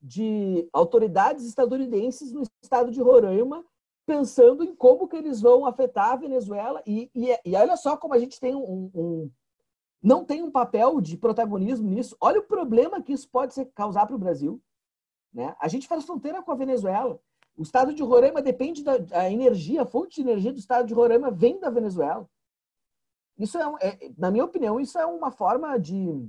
[0.00, 3.64] de autoridades estadunidenses no estado de Roraima,
[4.06, 6.82] pensando em como que eles vão afetar a Venezuela.
[6.86, 9.30] E, e, e olha só como a gente tem um, um,
[10.02, 12.16] não tem um papel de protagonismo nisso.
[12.20, 14.60] Olha o problema que isso pode causar para o Brasil.
[15.32, 15.54] Né?
[15.60, 17.20] A gente faz fronteira com a Venezuela.
[17.56, 21.30] O estado de Roraima depende da energia, a fonte de energia do estado de Roraima
[21.30, 22.28] vem da Venezuela.
[23.36, 26.28] Isso é, é, na minha opinião, isso é uma forma de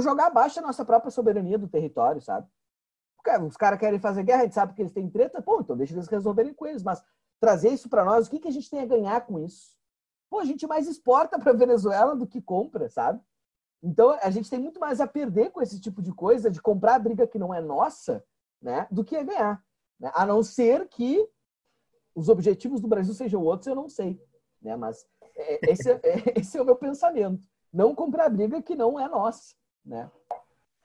[0.00, 2.46] jogar abaixo a nossa própria soberania do território, sabe?
[3.46, 5.94] Os caras querem fazer guerra, a gente sabe que eles têm treta, pô, então deixa
[5.94, 6.82] eles resolverem com eles.
[6.82, 7.02] Mas
[7.40, 9.74] trazer isso para nós, o que, que a gente tem a ganhar com isso?
[10.28, 13.20] Pô, a gente mais exporta para Venezuela do que compra, sabe?
[13.82, 16.94] Então a gente tem muito mais a perder com esse tipo de coisa, de comprar
[16.94, 18.24] a briga que não é nossa,
[18.60, 19.62] né, do que a ganhar.
[20.00, 20.10] Né?
[20.14, 21.26] A não ser que
[22.14, 24.20] os objetivos do Brasil sejam outros, eu não sei.
[24.62, 24.76] Né?
[24.76, 25.06] Mas
[25.36, 26.00] é, esse, é,
[26.40, 27.42] esse é o meu pensamento.
[27.72, 29.54] Não comprar a briga que não é nossa.
[29.84, 30.10] Né?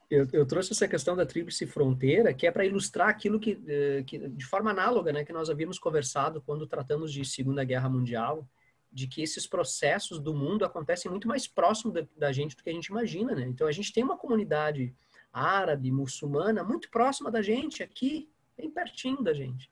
[0.10, 4.04] Eu, eu, trouxe essa questão da tríplice fronteira, que é para ilustrar aquilo que, eh,
[4.08, 8.48] que, de forma análoga, né, que nós havíamos conversado quando tratamos de Segunda Guerra Mundial,
[8.92, 12.72] de que esses processos do mundo acontecem muito mais próximo da, da gente do que
[12.72, 13.46] a gente imagina, né?
[13.48, 14.96] Então a gente tem uma comunidade
[15.32, 18.28] árabe, muçulmana, muito próxima da gente, aqui,
[18.58, 19.70] bem pertinho da gente.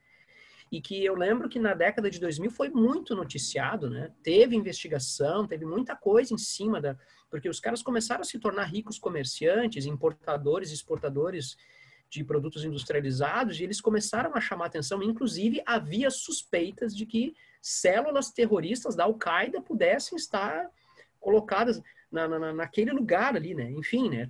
[0.72, 4.11] E que eu lembro que na década de 2000 foi muito noticiado, né?
[4.22, 6.97] Teve investigação, teve muita coisa em cima da,
[7.30, 11.55] porque os caras começaram a se tornar ricos comerciantes, importadores, exportadores
[12.09, 18.32] de produtos industrializados, e eles começaram a chamar atenção, inclusive havia suspeitas de que células
[18.32, 20.70] terroristas da Al-Qaeda pudessem estar
[21.20, 21.82] colocadas
[22.12, 23.70] na, na, naquele lugar ali, né?
[23.72, 24.30] Enfim, né?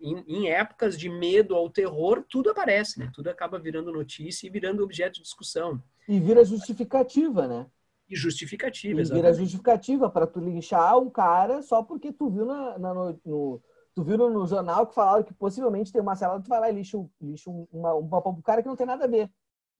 [0.00, 3.10] Em, em, épocas de medo ao terror, tudo aparece, né?
[3.14, 5.82] Tudo acaba virando notícia e virando objeto de discussão.
[6.08, 7.66] E vira justificativa, né?
[8.08, 12.78] E justificativa, e vira justificativa para tu linchar um cara só porque tu viu na,
[12.78, 13.62] na no, no,
[13.94, 16.74] tu viu no jornal que falaram que possivelmente tem uma célula, tu vai lá e
[16.74, 19.30] lixa, lixa uma, uma, um cara que não tem nada a ver.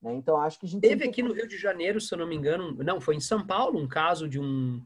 [0.01, 0.15] Né?
[0.15, 0.81] Então, acho que a gente...
[0.81, 3.47] Teve aqui no Rio de Janeiro, se eu não me engano, não, foi em São
[3.47, 4.85] Paulo, um caso de um é,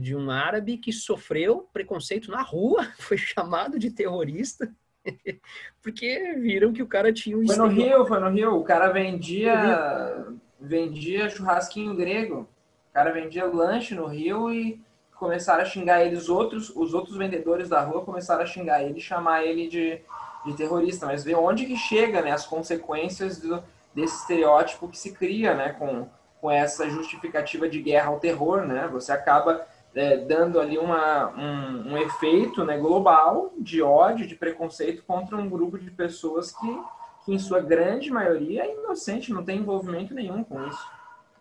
[0.00, 4.72] de um árabe que sofreu preconceito na rua, foi chamado de terrorista,
[5.82, 8.56] porque viram que o cara tinha um Foi no Rio, foi no Rio.
[8.56, 10.26] O cara vendia,
[10.60, 12.48] vendia churrasquinho grego.
[12.90, 14.80] O cara vendia lanche no Rio e
[15.14, 16.16] começaram a xingar ele.
[16.16, 20.00] Os outros, os outros vendedores da rua começaram a xingar ele, chamar ele de,
[20.44, 21.06] de terrorista.
[21.06, 23.62] Mas ver onde que chega, né, as consequências do,
[23.94, 26.08] desse estereótipo que se cria, né, com,
[26.40, 28.88] com essa justificativa de guerra ao terror, né?
[28.92, 35.04] Você acaba é, dando ali uma, um, um, efeito né, global de ódio, de preconceito
[35.04, 36.82] contra um grupo de pessoas que,
[37.24, 40.90] que em sua grande maioria, é inocente, não tem envolvimento nenhum com isso.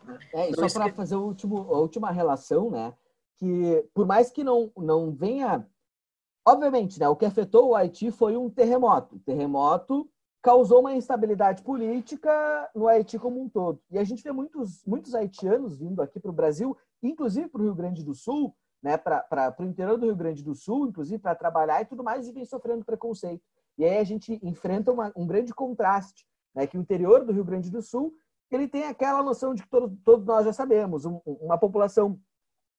[0.05, 0.19] Né?
[0.33, 0.95] É, e então, só para que...
[0.95, 2.93] fazer o último, a última relação, né?
[3.37, 5.67] Que por mais que não, não venha.
[6.45, 9.17] Obviamente, né, o que afetou o Haiti foi um terremoto.
[9.19, 10.09] Terremoto
[10.43, 13.79] causou uma instabilidade política no Haiti como um todo.
[13.89, 16.77] E a gente vê muitos, muitos haitianos vindo aqui para o Brasil
[17.07, 20.55] inclusive para o Rio Grande do Sul, né, para o interior do Rio Grande do
[20.55, 23.43] Sul, inclusive para trabalhar e tudo mais, e vem sofrendo preconceito.
[23.77, 27.43] E aí a gente enfrenta uma, um grande contraste, né, que o interior do Rio
[27.43, 28.13] Grande do Sul
[28.51, 32.19] ele tem aquela noção de que todos, todos nós já sabemos, um, uma população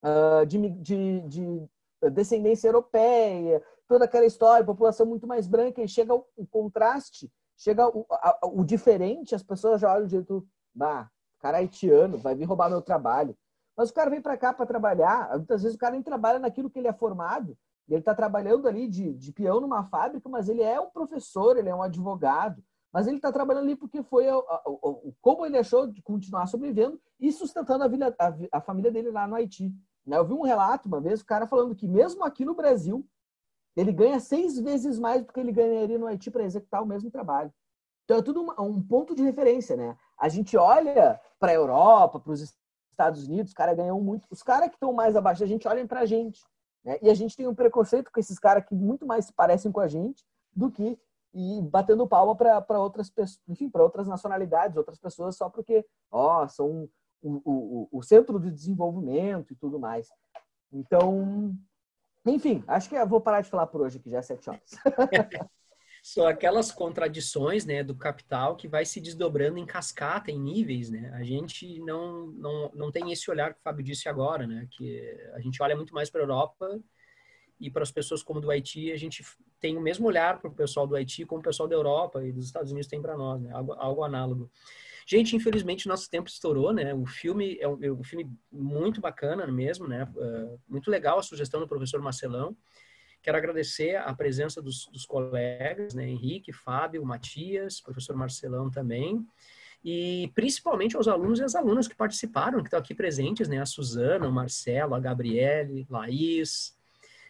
[0.01, 1.69] uh, de, de, de,
[2.13, 7.87] descendência europeia, toda aquela história, população muito mais branca, e chega o, o contraste, chega
[7.87, 12.45] o, a, o, diferente, as pessoas já olham de jeito, bah, cara haitiano, vai vir
[12.45, 13.35] roubar meu trabalho.
[13.77, 16.69] Mas o cara vem para cá para trabalhar, muitas vezes o cara nem trabalha naquilo
[16.69, 20.63] que ele é formado, ele está trabalhando ali de, de peão numa fábrica, mas ele
[20.63, 24.35] é um professor, ele é um advogado, mas ele está trabalhando ali porque foi a,
[24.35, 28.15] a, a, como ele achou de continuar sobrevivendo e sustentando a, vida,
[28.51, 29.71] a, família dele lá no Haiti.
[30.05, 30.17] Né?
[30.17, 33.05] Eu vi um relato uma vez, o cara falando que mesmo aqui no Brasil,
[33.75, 37.11] ele ganha seis vezes mais do que ele ganharia no Haiti para executar o mesmo
[37.11, 37.53] trabalho.
[38.03, 39.97] Então é tudo um, um ponto de referência, né?
[40.17, 42.55] A gente olha para a Europa, para os
[42.91, 44.27] Estados Unidos, os caras ganham muito.
[44.29, 46.41] Os caras que estão mais abaixo da gente olham pra gente.
[46.83, 46.97] Né?
[47.01, 49.81] E a gente tem um preconceito com esses caras que muito mais se parecem com
[49.81, 50.23] a gente
[50.55, 50.97] do que
[51.33, 56.47] e batendo palma para outras pessoas, enfim, para outras nacionalidades, outras pessoas, só porque, ó,
[56.47, 56.87] são
[57.21, 60.07] o, o, o centro de desenvolvimento e tudo mais.
[60.71, 61.53] Então,
[62.25, 64.71] enfim, acho que eu vou parar de falar por hoje, que já é sete horas.
[66.05, 70.91] são aquelas contradições né, do capital que vai se desdobrando em cascata, em níveis.
[70.91, 71.09] Né?
[71.15, 74.67] A gente não, não, não tem esse olhar que o Fábio disse agora, né?
[74.69, 75.01] que
[75.33, 76.79] a gente olha muito mais para a Europa
[77.59, 79.25] e para as pessoas como do Haiti, a gente
[79.59, 82.31] tem o mesmo olhar para o pessoal do Haiti como o pessoal da Europa e
[82.31, 83.51] dos Estados Unidos tem para nós, né?
[83.51, 84.51] algo, algo análogo.
[85.05, 86.93] Gente, infelizmente nosso tempo estourou, né?
[86.93, 90.07] O filme é um, é um filme muito bacana mesmo, né?
[90.15, 92.57] Uh, muito legal a sugestão do professor Marcelão.
[93.25, 99.25] Quero agradecer a presença dos, dos colegas, né, Henrique, Fábio, Matias, professor Marcelão também,
[99.83, 103.65] e principalmente aos alunos e às alunas que participaram, que estão aqui presentes, né, a
[103.65, 106.77] Suzana, o Marcelo, a Gabriele, Laís,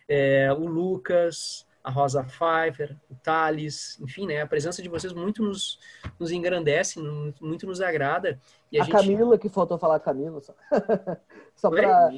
[0.05, 5.43] é, o Lucas, a Rosa Pfeiffer, o Thales, enfim, né, a presença de vocês muito
[5.43, 5.79] nos,
[6.19, 6.99] nos engrandece,
[7.39, 8.39] muito nos agrada.
[8.71, 8.95] E a, a gente...
[8.95, 10.53] Camila, que faltou falar Camila, só,
[11.55, 12.11] só para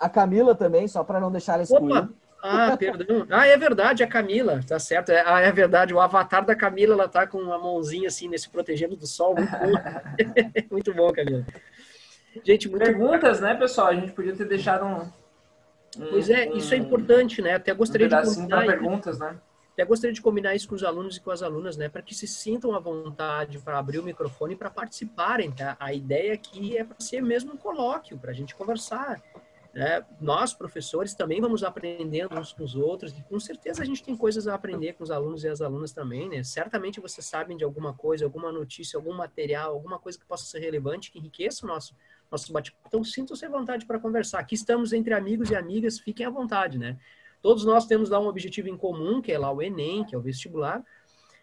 [0.00, 2.08] a Camila também, só para não deixar ela excluída.
[2.42, 3.26] Ah, perdão.
[3.30, 5.12] Ah, é verdade, a Camila, tá certo.
[5.12, 8.48] É, ah, é verdade, o avatar da Camila, ela tá com uma mãozinha assim, nesse
[8.48, 9.34] protegendo do sol.
[9.36, 9.72] Muito bom,
[10.72, 11.44] muito bom Camila.
[12.42, 13.46] Gente, muito Perguntas, bom.
[13.46, 13.88] né, pessoal?
[13.88, 15.21] A gente podia ter deixado um.
[16.10, 17.54] Pois é, um, isso é importante, né?
[17.54, 18.66] Até gostaria um de combinar.
[18.66, 19.38] perguntas, né?
[19.72, 21.88] Até gostaria de combinar isso com os alunos e com as alunas, né?
[21.88, 25.76] Para que se sintam à vontade para abrir o microfone para participarem, tá?
[25.80, 29.22] A ideia aqui é para ser mesmo um colóquio, para a gente conversar.
[29.72, 30.04] Né?
[30.20, 34.14] Nós, professores, também vamos aprendendo uns com os outros, e com certeza a gente tem
[34.14, 36.44] coisas a aprender com os alunos e as alunas também, né?
[36.44, 40.58] Certamente vocês sabem de alguma coisa, alguma notícia, algum material, alguma coisa que possa ser
[40.58, 41.96] relevante, que enriqueça o nosso,
[42.32, 42.88] nosso bate-papo.
[42.88, 44.40] Então, sintam-se à vontade para conversar.
[44.40, 46.98] Aqui estamos entre amigos e amigas, fiquem à vontade, né?
[47.40, 50.18] Todos nós temos lá um objetivo em comum, que é lá o Enem, que é
[50.18, 50.82] o vestibular,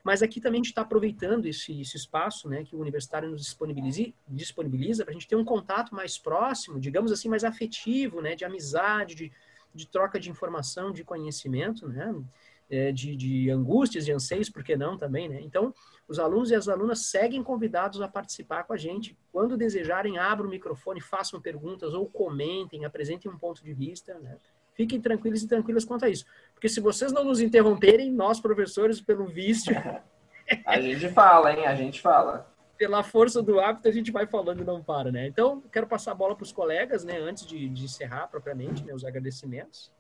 [0.04, 3.42] mas aqui também a gente está aproveitando esse, esse, espaço né, que o universitário nos
[3.42, 8.46] disponibiliza, para a gente ter um contato mais próximo, digamos assim, mais afetivo, né, de
[8.46, 9.32] amizade, de,
[9.76, 12.16] de troca de informação, de conhecimento, né,
[12.70, 15.42] é, de, de angústias, de anseios, por que não também, né?
[15.42, 15.74] Então,
[16.10, 19.16] os alunos e as alunas seguem convidados a participar com a gente.
[19.32, 24.38] Quando desejarem, abram o microfone, façam perguntas ou comentem, apresentem um ponto de vista, né?
[24.74, 26.26] Fiquem tranquilos e tranquilas quanto a isso.
[26.56, 29.76] Porque se vocês não nos interromperem, nós, professores, pelo vício.
[30.66, 31.68] a gente fala, hein?
[31.68, 32.52] A gente fala.
[32.76, 35.28] Pela força do hábito, a gente vai falando e não para, né?
[35.28, 37.20] Então, quero passar a bola para os colegas, né?
[37.20, 39.92] Antes de, de encerrar propriamente né, os agradecimentos.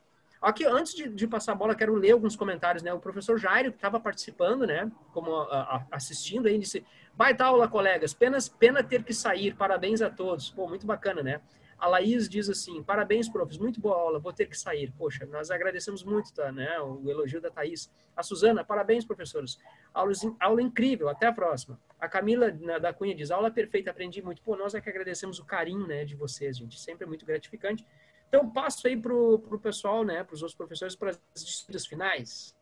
[0.41, 2.93] Aqui, antes de, de, passar a bola, quero ler alguns comentários, né?
[2.93, 4.89] O professor Jairo, que estava participando, né?
[5.11, 8.13] Como a, a, assistindo aí, disse: Baita aula, colegas.
[8.13, 9.53] Pena, pena ter que sair.
[9.53, 10.49] Parabéns a todos.
[10.49, 11.41] Pô, muito bacana, né?
[11.79, 14.91] A Laís diz assim: parabéns, profs, muito boa aula, vou ter que sair.
[14.97, 17.89] Poxa, nós agradecemos muito tá, né, o elogio da Thaís.
[18.15, 19.57] A Suzana, parabéns, professores.
[19.93, 20.11] Aula,
[20.41, 21.79] aula incrível, até a próxima.
[21.97, 24.41] A Camila né, da Cunha diz: aula perfeita, aprendi muito.
[24.41, 27.85] Pô, nós é que agradecemos o carinho né, de vocês, gente, sempre é muito gratificante.
[28.29, 32.55] Então, passo aí para o pessoal, né, para os outros professores, para as despedidas finais.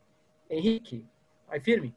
[0.50, 1.06] Henrique,
[1.48, 1.94] vai firme.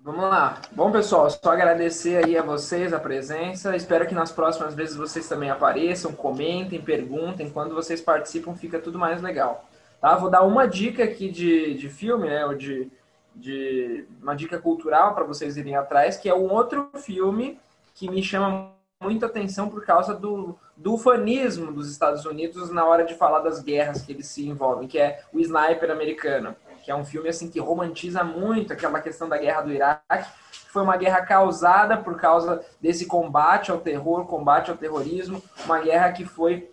[0.00, 0.60] Vamos lá.
[0.72, 3.74] Bom, pessoal, só agradecer aí a vocês a presença.
[3.74, 7.48] Espero que nas próximas vezes vocês também apareçam, comentem, perguntem.
[7.48, 9.66] Quando vocês participam, fica tudo mais legal.
[10.02, 10.14] Tá?
[10.16, 12.44] Vou dar uma dica aqui de, de filme, né?
[12.44, 12.90] Ou de,
[13.34, 17.58] de uma dica cultural para vocês irem atrás, que é um outro filme
[17.94, 18.73] que me chama
[19.04, 23.62] muita atenção por causa do, do ufanismo dos Estados Unidos na hora de falar das
[23.62, 27.48] guerras que eles se envolvem, que é o Sniper americano que é um filme assim
[27.48, 32.20] que romantiza muito aquela questão da guerra do Iraque, que foi uma guerra causada por
[32.20, 36.70] causa desse combate ao terror, combate ao terrorismo, uma guerra que foi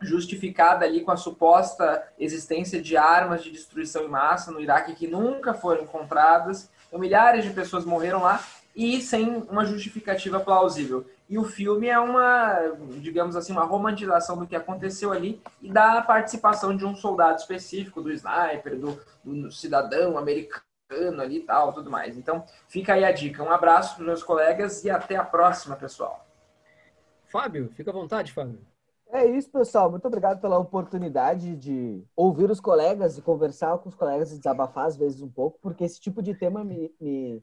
[0.00, 5.06] justificada ali com a suposta existência de armas de destruição em massa no Iraque que
[5.06, 6.70] nunca foram encontradas.
[6.86, 8.42] Então, milhares de pessoas morreram lá
[8.74, 11.06] e sem uma justificativa plausível.
[11.28, 16.00] E o filme é uma, digamos assim, uma romantização do que aconteceu ali e da
[16.00, 20.64] participação de um soldado específico, do sniper, do, do cidadão americano
[21.20, 22.16] ali e tal, tudo mais.
[22.16, 23.42] Então, fica aí a dica.
[23.42, 26.24] Um abraço para os meus colegas e até a próxima, pessoal.
[27.24, 28.60] Fábio, fica à vontade, Fábio.
[29.08, 29.90] É isso, pessoal.
[29.90, 34.86] Muito obrigado pela oportunidade de ouvir os colegas e conversar com os colegas e desabafar
[34.86, 37.42] às vezes um pouco, porque esse tipo de tema me, me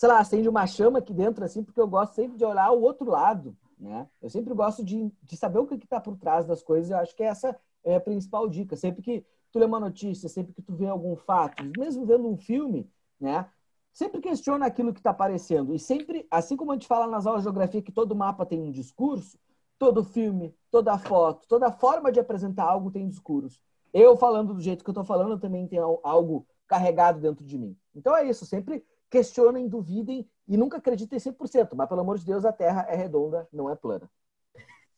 [0.00, 2.80] sei lá, acende uma chama aqui dentro, assim, porque eu gosto sempre de olhar o
[2.80, 4.08] outro lado, né?
[4.22, 6.90] Eu sempre gosto de, de saber o que está por trás das coisas.
[6.90, 8.74] Eu acho que essa é a principal dica.
[8.76, 9.22] Sempre que
[9.52, 12.90] tu lê uma notícia, sempre que tu vê algum fato, mesmo vendo um filme,
[13.20, 13.46] né?
[13.92, 15.74] Sempre questiona aquilo que está aparecendo.
[15.74, 18.58] E sempre, assim como a gente fala nas aulas de geografia que todo mapa tem
[18.58, 19.38] um discurso,
[19.78, 23.60] todo filme, toda foto, toda forma de apresentar algo tem discurso.
[23.92, 27.76] Eu falando do jeito que eu estou falando também tem algo carregado dentro de mim.
[27.94, 31.70] Então é isso, sempre questionem, duvidem e nunca acreditem 100%.
[31.74, 34.08] Mas, pelo amor de Deus, a Terra é redonda, não é plana.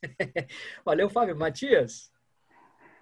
[0.85, 1.37] Valeu, Fábio.
[1.37, 2.13] Matias?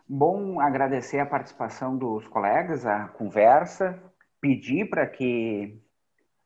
[0.09, 3.97] Bom agradecer a participação dos colegas, a conversa,
[4.41, 5.81] pedir para que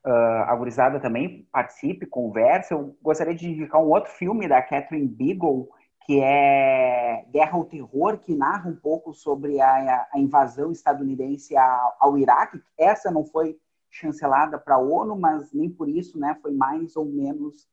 [0.05, 0.11] uh,
[0.47, 2.73] a gurizada também participe, converse.
[2.73, 5.71] Eu gostaria de indicar um outro filme da Catherine Bigelow,
[6.05, 11.97] que é Guerra ao Terror, que narra um pouco sobre a, a invasão estadunidense ao,
[11.99, 12.61] ao Iraque.
[12.79, 13.59] Essa não foi
[13.95, 17.69] chancelada para a ONU, mas nem por isso né, foi mais ou menos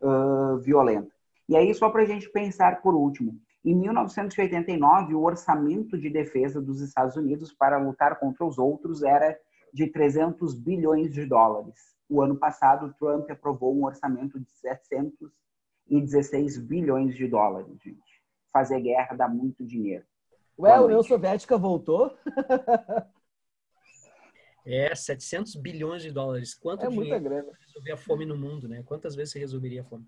[0.00, 1.14] uh, violenta.
[1.48, 6.60] E aí, só para a gente pensar por último, em 1989, o orçamento de defesa
[6.60, 9.38] dos Estados Unidos para lutar contra os outros era
[9.72, 11.94] de 300 bilhões de dólares.
[12.08, 18.20] O ano passado, Trump aprovou um orçamento de 716 bilhões de dólares, gente.
[18.52, 20.04] Fazer guerra dá muito dinheiro.
[20.58, 22.12] Ué, a União Soviética voltou?
[24.66, 26.54] É, 700 bilhões de dólares.
[26.54, 27.52] Quanto é dinheiro muita grana.
[27.66, 28.82] resolver a fome no mundo, né?
[28.84, 30.06] Quantas vezes você resolveria a fome?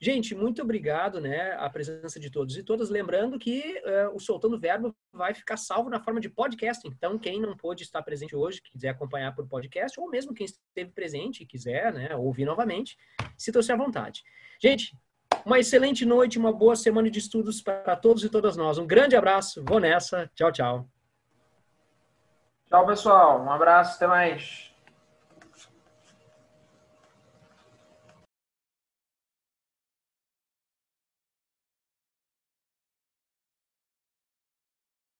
[0.00, 2.90] Gente, muito obrigado, né, a presença de todos e todas.
[2.90, 6.86] Lembrando que uh, o Soltando Verbo vai ficar salvo na forma de podcast.
[6.86, 10.90] Então, quem não pôde estar presente hoje, quiser acompanhar por podcast, ou mesmo quem esteve
[10.90, 12.96] presente e quiser, né, ouvir novamente,
[13.38, 14.22] sinta-se à vontade.
[14.60, 14.94] Gente,
[15.44, 18.78] uma excelente noite, uma boa semana de estudos para todos e todas nós.
[18.78, 20.30] Um grande abraço, vou nessa.
[20.34, 20.95] Tchau, tchau.
[22.76, 23.40] Tchau, pessoal.
[23.42, 24.70] Um abraço, até mais.